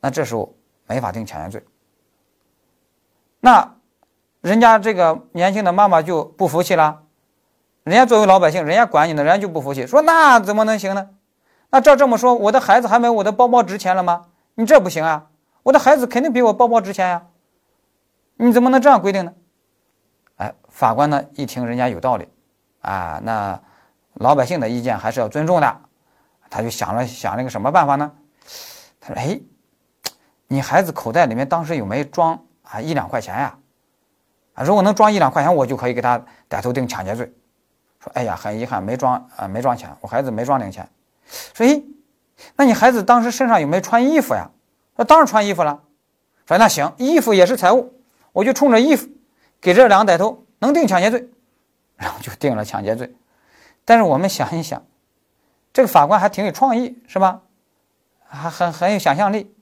[0.00, 0.54] 那这时候
[0.86, 1.66] 没法定抢劫罪。
[3.40, 3.74] 那
[4.42, 7.02] 人家这个年轻的妈妈就不服气了，
[7.84, 11.10] 人家作为老百姓，人家管你呢，人家就不服气，说那怎么能行呢？
[11.70, 14.26] 那照这么说，我的孩子还没我的包包值钱了吗？
[14.54, 15.28] 你这不行啊！
[15.62, 17.26] 我的孩子肯定比我包包值钱呀，
[18.36, 19.32] 你怎么能这样规定呢？
[20.36, 22.28] 哎，法官呢一听人家有道理，
[22.82, 23.58] 啊，那
[24.14, 25.76] 老百姓的意见还是要尊重的，
[26.50, 28.12] 他就想了想了一个什么办法呢？
[29.00, 29.40] 他说：“哎，
[30.48, 33.56] 你孩子口袋里面当时有没有装啊一两块钱呀？
[34.54, 37.32] 啊，如果能装一两块钱，我就可以给他歹徒定抢劫罪。
[38.02, 40.88] 说，哎呀，很遗憾没装啊，没装钱，我孩子没装零钱。
[41.54, 41.82] 说，哎，
[42.56, 44.50] 那你孩子当时身上有没有穿衣服呀？”
[44.96, 45.82] 那当然穿衣服了，
[46.46, 47.92] 说那行，衣服也是财物，
[48.32, 49.08] 我就冲着衣服
[49.60, 51.28] 给这两个歹徒能定抢劫罪，
[51.96, 53.14] 然后就定了抢劫罪。
[53.84, 54.84] 但是我们想一想，
[55.72, 57.40] 这个法官还挺有创意，是吧？
[58.26, 59.54] 还很很有想象力。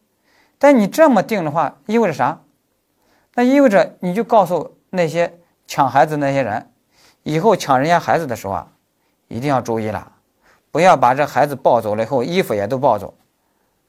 [0.59, 2.41] 但你这么定的话，意味着啥？
[3.35, 6.73] 那意味着你就告诉那些抢孩子那些人，
[7.29, 8.67] 以后抢人家孩子的时候啊，
[9.29, 10.13] 一定要注意了，
[10.71, 13.13] 不要把这孩子抱走了以后，衣服也都抱走，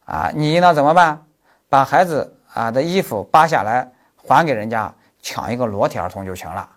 [0.03, 1.25] 啊，你应当怎么办？
[1.69, 6.69] 把孩子啊的衣服扒下来还给人家，抢一个裸体儿童就行了。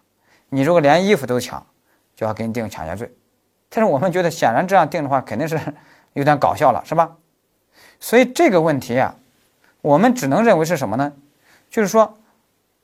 [0.51, 1.67] 你如果连衣服都抢，
[2.15, 3.13] 就要给你定抢劫罪。
[3.69, 5.59] 但是我们觉得，显然这样定的话，肯定是
[6.13, 7.11] 有点搞笑了，是吧？
[7.99, 9.17] 所以这个问题啊，
[9.81, 11.13] 我们只能认为是什么呢？
[11.69, 12.19] 就是说，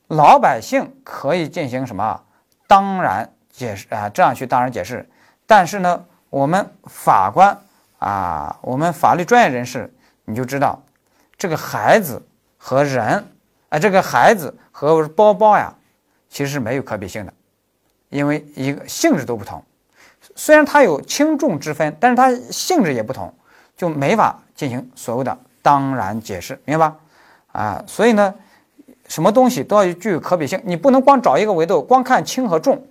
[0.07, 2.23] 老百姓可以进行什么？
[2.67, 5.07] 当然解释啊，这样去当然解释。
[5.45, 7.57] 但是呢，我们法官
[7.97, 9.93] 啊，我们法律专业人士，
[10.25, 10.81] 你就知道。
[11.37, 12.21] 这个孩子
[12.57, 13.25] 和人，
[13.69, 15.73] 啊，这个孩子和包包呀，
[16.29, 17.33] 其实是没有可比性的，
[18.09, 19.63] 因为一个性质都不同。
[20.35, 23.33] 虽然它有轻重之分，但是它性质也不同，
[23.77, 26.95] 就没法进行所谓的当然解释，明白吧？
[27.53, 28.35] 啊，所以呢，
[29.07, 32.85] 什么东西都要具有可比性，你不能光找一个维度，光看轻和重。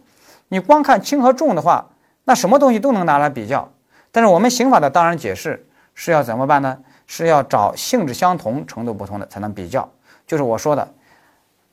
[0.49, 1.87] 你光看轻和重的话，
[2.25, 3.71] 那什么东西都能拿来比较。
[4.11, 6.79] 但是我们刑法的当然解释是要怎么办呢？
[7.07, 9.89] 是要找性质相同、程度不同的才能比较，
[10.27, 10.93] 就是我说的，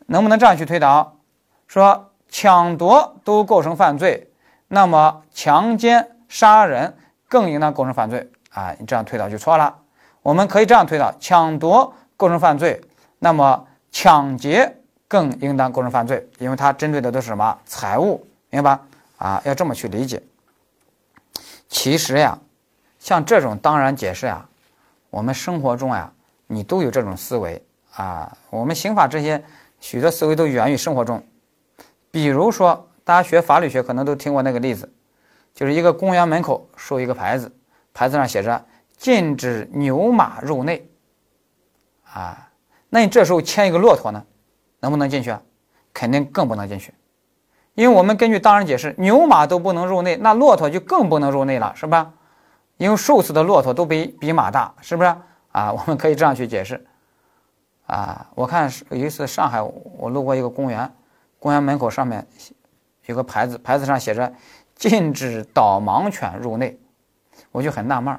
[0.06, 1.18] 能不能这样去推导？
[1.68, 4.30] 说抢夺都构成犯罪，
[4.70, 6.96] 那么强奸、杀人
[7.28, 8.74] 更应当构成犯罪啊？
[8.80, 9.76] 你这样推导就错了。
[10.22, 12.82] 我们可以这样推导：抢夺构成犯罪，
[13.20, 18.26] 那么抢劫更应当构成犯罪，因为它针对的都是什么财物，
[18.56, 18.88] 明白吧？
[19.18, 20.24] 啊，要这么去理解。
[21.68, 22.40] 其实呀，
[23.00, 24.48] 像这种当然解释呀。
[25.10, 26.10] 我们生活中呀，
[26.48, 27.62] 你都有这种思维
[27.96, 29.44] 啊，我们刑法这些
[29.82, 31.22] 许多思维都源于生活中。
[32.12, 34.90] 比如说，大家学法律学可能都听过那个例子，
[35.54, 37.54] 就是一个公园门口竖一个牌子，
[37.94, 40.90] 牌子上写着“禁止牛马入内”。
[42.14, 42.50] 啊，
[42.88, 44.26] 那你这时候牵一个骆驼呢，
[44.80, 45.42] 能不能进去啊？
[45.94, 46.94] 肯定更不能进去，
[47.76, 52.12] 因为我们根据当然解释，牛马都不能入内，那骆驼就更不能入内了，是吧？
[52.78, 55.16] 因为瘦死的骆驼都比比马大，是不是
[55.52, 55.72] 啊？
[55.76, 56.86] 我们可以这样去解释。
[57.86, 60.92] 啊，我看有一次上海，我路过一个公园，
[61.38, 62.26] 公园门口上面
[63.06, 64.34] 有个牌子，牌子上写着
[64.74, 66.80] “禁止导盲犬入内”，
[67.52, 68.18] 我就很纳闷，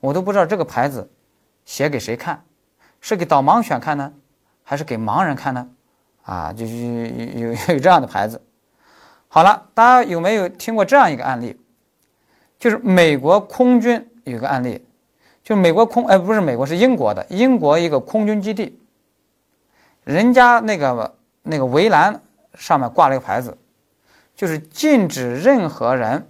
[0.00, 1.10] 我都不知道这个牌子
[1.64, 2.42] 写给谁看，
[3.00, 4.12] 是给导盲犬看呢，
[4.62, 5.68] 还是给盲人看呢？
[6.22, 8.40] 啊，就有有有这样的牌子。
[9.34, 11.58] 好了，大家有没有听过这样一个案例？
[12.56, 14.86] 就是美国空军有个案例，
[15.42, 18.78] 就美国空，哎，不是美国，是英国的，英国一个空军基地，
[20.04, 22.22] 人家那个那个围栏
[22.54, 23.58] 上面挂了一个牌子，
[24.36, 26.28] 就是禁止任何人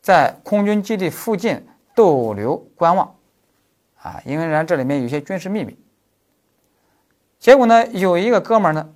[0.00, 3.12] 在空军基地附近逗留观望，
[4.00, 5.76] 啊，因为人家这里面有些军事秘密。
[7.40, 8.88] 结果呢，有一个哥们儿呢，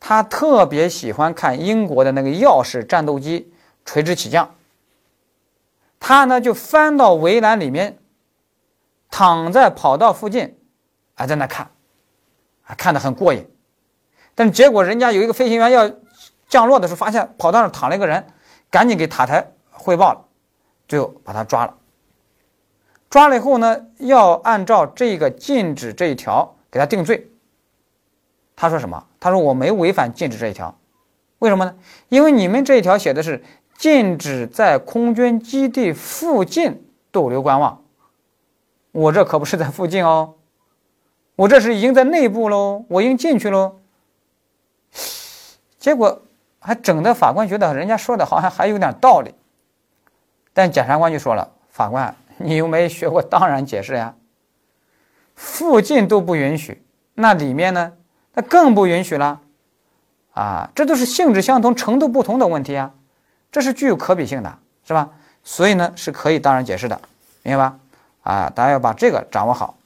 [0.00, 3.52] 他特别喜欢看英国的那个钥匙战斗机
[3.84, 4.54] 垂直起降。
[6.00, 7.98] 他呢就翻到围栏里面，
[9.10, 10.56] 躺在跑道附近，
[11.14, 11.70] 还在那看，
[12.64, 13.44] 啊，看得很过瘾。
[14.36, 15.90] 但结果人家有一个飞行员要
[16.48, 18.24] 降落的时候，发现跑道上躺了一个人，
[18.70, 20.24] 赶紧给塔台汇报了，
[20.86, 21.74] 最后把他抓了。
[23.10, 27.28] 抓了以后呢，要按照这个禁止这一条给他定罪。
[28.54, 29.07] 他说什么？
[29.20, 30.78] 他说我没违反禁止这一条，
[31.40, 31.74] 为什么呢？
[32.08, 33.42] 因为你们这一条写的是
[33.76, 37.82] 禁止在空军基地附近逗留观望，
[38.92, 40.34] 我这可不是在附近哦，
[41.36, 43.76] 我这是已经在内部喽，我已经进去喽。
[45.78, 46.22] 结果
[46.58, 49.34] 还整的法官觉得人家说的好像还有点道理，
[50.52, 54.14] 但检察官就说了：“法官，你又没学过当然解释呀，
[55.34, 56.82] 附近都不允许，
[57.14, 57.92] 那里面呢？”
[58.38, 59.40] 那更不允许了，
[60.32, 62.92] 啊，这都是性质相同、程度不同的问题啊，
[63.50, 65.10] 这是具有可比性的，是吧？
[65.42, 67.00] 所以呢，是可以当然解释的，
[67.42, 67.78] 明白吧？
[68.22, 69.76] 啊，大家要把这个掌握好。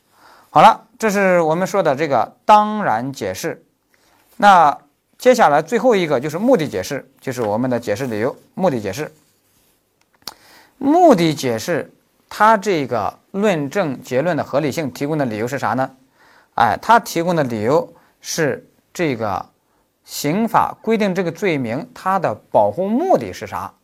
[0.50, 3.64] 好了，这是我们说的这个当然解释。
[4.36, 4.76] 那
[5.16, 8.36] 接下来最后一个就是目的解释，就是我们的解释理由。
[8.52, 9.10] 目的解释，
[10.76, 11.90] 目的解释，
[12.28, 15.90] 它这个论证结论的合理性提供的理由是啥呢？
[16.56, 17.90] 哎，它提供的理由。
[18.22, 19.44] 是这个
[20.04, 23.74] 刑法规定这个罪名，它的保护目的是啥？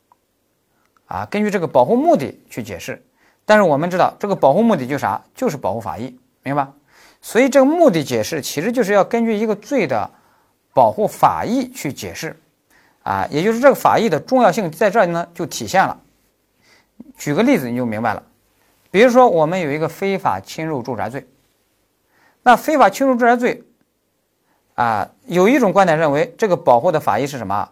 [1.06, 3.04] 啊，根据这个保护目的去解释。
[3.44, 5.22] 但是我们知道，这个保护目的就啥？
[5.34, 6.68] 就是保护法益，明白？
[7.20, 10.10] 所以这个目的解释其实就是要根据一个罪的
[10.72, 12.38] 保护法益去解释，
[13.02, 16.00] 啊，也就是这个法益的重要性在这里呢就体现了。
[17.16, 18.22] 举个例子你就明白了，
[18.90, 21.26] 比如说我们有一个非法侵入住宅罪，
[22.42, 23.64] 那非法侵入住宅罪。
[24.78, 27.68] 啊，有一种观点认为，这个保护的法益是什么？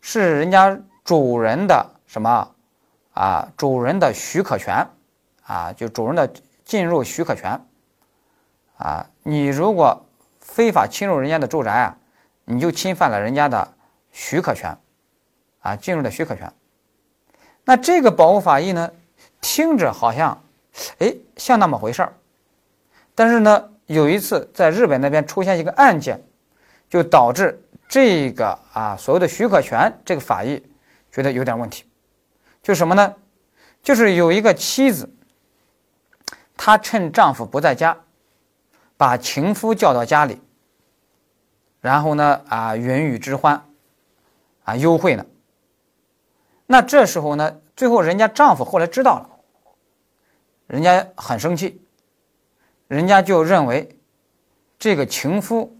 [0.00, 2.50] 是人家主人的什么？
[3.12, 4.84] 啊，主人的许可权，
[5.44, 6.28] 啊，就主人的
[6.64, 7.60] 进入许可权。
[8.76, 10.04] 啊，你如果
[10.40, 11.96] 非法侵入人家的住宅啊，
[12.44, 13.74] 你就侵犯了人家的
[14.10, 14.76] 许可权，
[15.60, 16.52] 啊，进入的许可权。
[17.64, 18.90] 那这个保护法益呢，
[19.40, 20.42] 听着好像，
[20.98, 22.12] 哎，像那么回事儿。
[23.14, 26.20] 但是呢，有一次在日本那边出现一个案件。
[26.88, 30.62] 就导致这个啊所谓的许可权这个法益
[31.12, 31.84] 觉得有点问题，
[32.62, 33.14] 就什么呢？
[33.82, 35.08] 就是有一个妻子，
[36.56, 37.96] 她趁丈夫不在家，
[38.96, 40.40] 把情夫叫到家里，
[41.80, 43.64] 然后呢啊云雨之欢，
[44.64, 45.24] 啊幽会呢。
[46.66, 49.30] 那这时候呢，最后人家丈夫后来知道了，
[50.66, 51.80] 人家很生气，
[52.86, 53.98] 人家就认为
[54.78, 55.77] 这个情夫。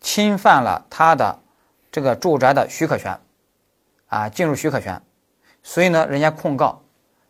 [0.00, 1.38] 侵犯了他的
[1.92, 3.20] 这个住宅的许可权，
[4.06, 5.02] 啊，进入许可权，
[5.62, 6.82] 所以呢，人家控告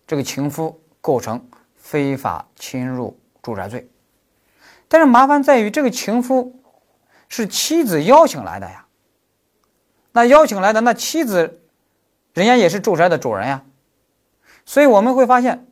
[0.07, 1.45] 这个情夫构成
[1.75, 3.91] 非法侵入住宅罪。
[4.87, 6.61] 但是麻烦在于，这个情夫
[7.29, 8.87] 是妻子邀请来的呀。
[10.13, 11.61] 那邀请来的那妻子，
[12.35, 13.65] 人家也是住宅的主人呀。
[14.65, 15.67] 所以我们会发现，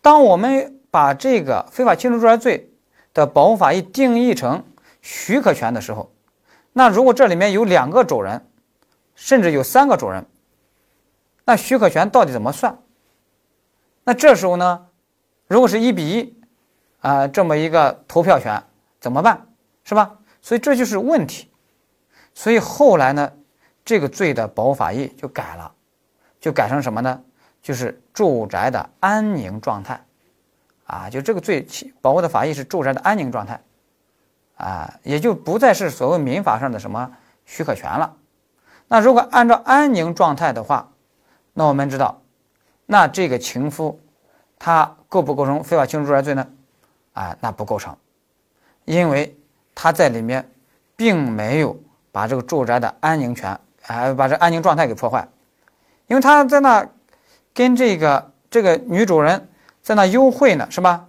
[0.00, 2.72] 当我们把这个非法侵入住宅罪
[3.12, 4.64] 的保护法益定义成。
[5.06, 6.12] 许可权的时候，
[6.72, 8.44] 那如果这里面有两个主人，
[9.14, 10.26] 甚至有三个主人，
[11.44, 12.76] 那许可权到底怎么算？
[14.02, 14.88] 那这时候呢，
[15.46, 16.42] 如果是一比一，
[16.98, 18.60] 啊，这么一个投票权
[18.98, 19.46] 怎么办？
[19.84, 20.18] 是吧？
[20.42, 21.52] 所以这就是问题。
[22.34, 23.32] 所以后来呢，
[23.84, 25.72] 这个罪的保护法益就改了，
[26.40, 27.22] 就改成什么呢？
[27.62, 30.04] 就是住宅的安宁状态，
[30.84, 31.64] 啊，就这个罪
[32.00, 33.62] 保护的法益是住宅的安宁状态，
[34.56, 37.10] 啊，也就不再是所谓民法上的什么
[37.44, 38.14] 许可权了。
[38.88, 40.90] 那如果按照安宁状态的话，
[41.54, 42.20] 那我们知道，
[42.84, 44.00] 那这个情夫
[44.58, 46.46] 他构不构成非法侵入住宅罪呢？
[47.12, 47.96] 啊，那不构成，
[48.84, 49.36] 因为
[49.74, 50.50] 他在里面
[50.96, 51.78] 并没有
[52.12, 55.28] 把这个住宅的安宁权，啊，把这安宁状态给破坏，
[56.08, 56.86] 因为他在那。
[57.56, 59.48] 跟这个这个女主人
[59.80, 61.06] 在那幽会呢，是吧？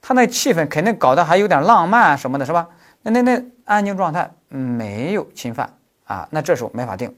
[0.00, 2.68] 他那气氛肯定搞得还有点浪漫什么的，是吧？
[3.02, 5.72] 那那那安静状态没有侵犯
[6.04, 7.14] 啊，那这时候没法定。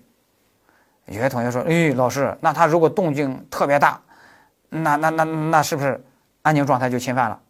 [1.07, 4.01] 有些同学说：“哎，老师，那他如果动静特别大，
[4.68, 6.03] 那那那那是不是
[6.43, 7.41] 安宁状态就侵犯了？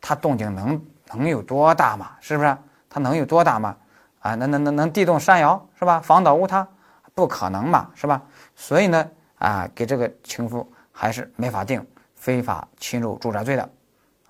[0.00, 0.80] 他动静能
[1.14, 2.12] 能有多大嘛？
[2.20, 2.56] 是不是？
[2.88, 3.76] 他能有多大嘛？
[4.20, 6.00] 啊，能能能能地动山摇是吧？
[6.00, 6.66] 房倒屋塌
[7.14, 8.22] 不可能嘛，是吧？
[8.54, 11.86] 所以呢。”啊，给这个情夫还是没法定
[12.16, 13.70] 非法侵入住宅罪的，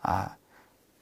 [0.02, 0.36] 啊，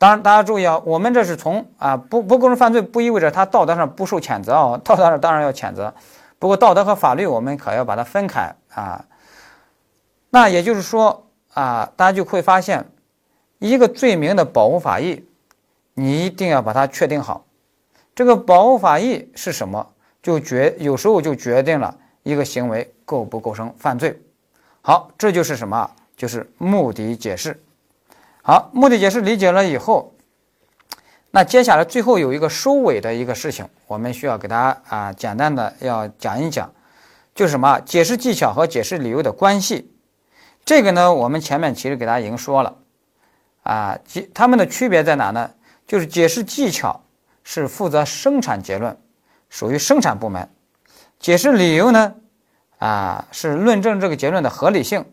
[0.07, 5.92] 当然大家注意啊，我们这是从啊不不构成犯罪，不意味着他道德上不受谴责啊， 道德上当然要谴责，
[6.38, 9.04] 不过道德和法律我们可要把它分开啊。
[10.30, 12.86] 那也就是说啊，大家就会发现，
[13.59, 15.24] 一个罪名的保护法益，
[15.94, 17.44] 你一定要把它确定好，
[18.14, 19.84] 这个保护法益是什么，
[20.22, 21.92] 就决有时候就决定了。
[22.22, 24.16] 一个行为构不构成犯罪？
[24.82, 25.90] 好，这就是什么？
[26.16, 27.61] 就是目的解释。
[28.49, 30.14] 好，目的解释理解了以后，
[31.32, 36.72] 那接下来最后有一个收尾的一个事情，我们需要给大家啊简单的要讲一讲，
[37.34, 37.80] 就是什么？
[37.80, 39.92] 解释技巧和解释理由的关系。
[40.64, 42.76] 这个呢，我们前面其实给大家已经说了
[43.64, 45.51] 啊，其他们的区别在哪呢？
[45.84, 47.03] 就是解释技巧
[47.42, 48.97] 是负责生产结论，
[49.51, 50.49] 属于生产部门。
[51.18, 52.14] 解释理由呢？
[52.78, 55.05] 啊，是论证这个结论的合理性。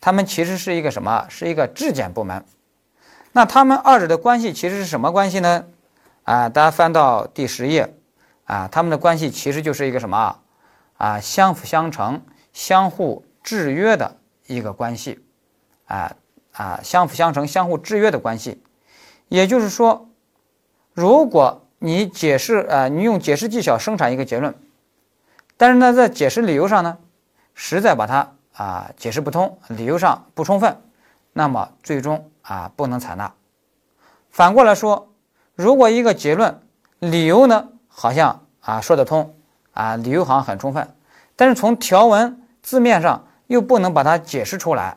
[0.00, 1.24] 他们其实是一个什么？
[1.30, 2.44] 是一个质检部门。
[3.36, 5.64] 那他们二者的关系其实是什么关系呢？
[6.22, 7.92] 啊，大家翻到第十页，
[8.44, 10.38] 啊，他们的关系其实就是一个什么？
[10.98, 12.22] 啊，相辅相成、
[12.52, 14.16] 相互制约的
[14.46, 15.18] 一个关系。
[15.86, 16.14] 啊
[16.52, 18.62] 啊，相辅相成、相互制约的关系。
[19.26, 20.08] 也就是说，
[20.92, 24.54] 如果你解释，呃，你用解释技巧生产一个结论。
[25.56, 26.98] 但是呢，在解释理由上呢，
[27.52, 30.80] 实在把它啊解释不通，理由上不充分，
[31.32, 33.34] 那么最终啊不能采纳。
[34.30, 35.12] 反过来说，
[35.54, 36.60] 如果一个结论
[37.00, 39.34] 理由呢好像啊说得通
[39.72, 40.96] 啊，理由好像很充分，
[41.36, 44.96] 但是从条文字面上又不能把它解释出来，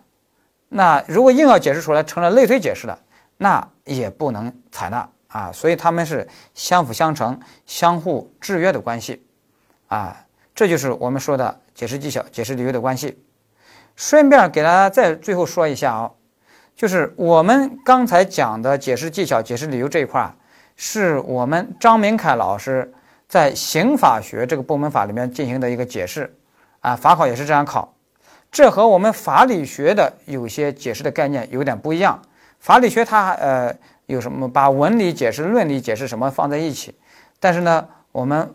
[0.70, 2.98] 那如果硬要解释出来成了类推解释的，
[3.38, 5.52] 那也不能采纳啊。
[5.52, 9.26] 所以他们是相辅相成、相互制约的关系
[9.88, 10.26] 啊。
[10.56, 13.24] 这就是我们说的解释技巧、解释理由的关系。
[13.96, 16.12] 顺便给大家再最后说一下啊，
[16.78, 20.32] 就是我们刚才讲的解释技巧、解释理由这一块儿，
[20.76, 22.94] 是我们张明凯老师
[23.28, 26.32] 在刑法学这个部门法里面进行的一个解释
[26.82, 27.92] 啊，法考也是这样考。
[28.52, 32.22] 这和我们法理学的有些解释的概念有点不一样。
[32.60, 33.76] 法理学它呃
[34.06, 36.94] 有什么把文理解释、论理解释什么放在一起，
[37.40, 38.54] 但是呢，我们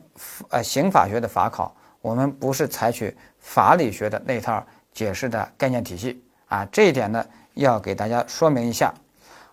[0.49, 1.75] 呃刑法学的法考。
[2.01, 7.25] 我们不是采取法理学的那套解释的概念体系啊，这一点呢
[7.55, 8.93] 要给大家说明一下。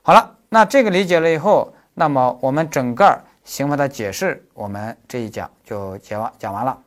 [0.02, 6.78] 好了，那这个理解了以后，那么我们整个刑法的解释，我们这一讲就讲完讲完了。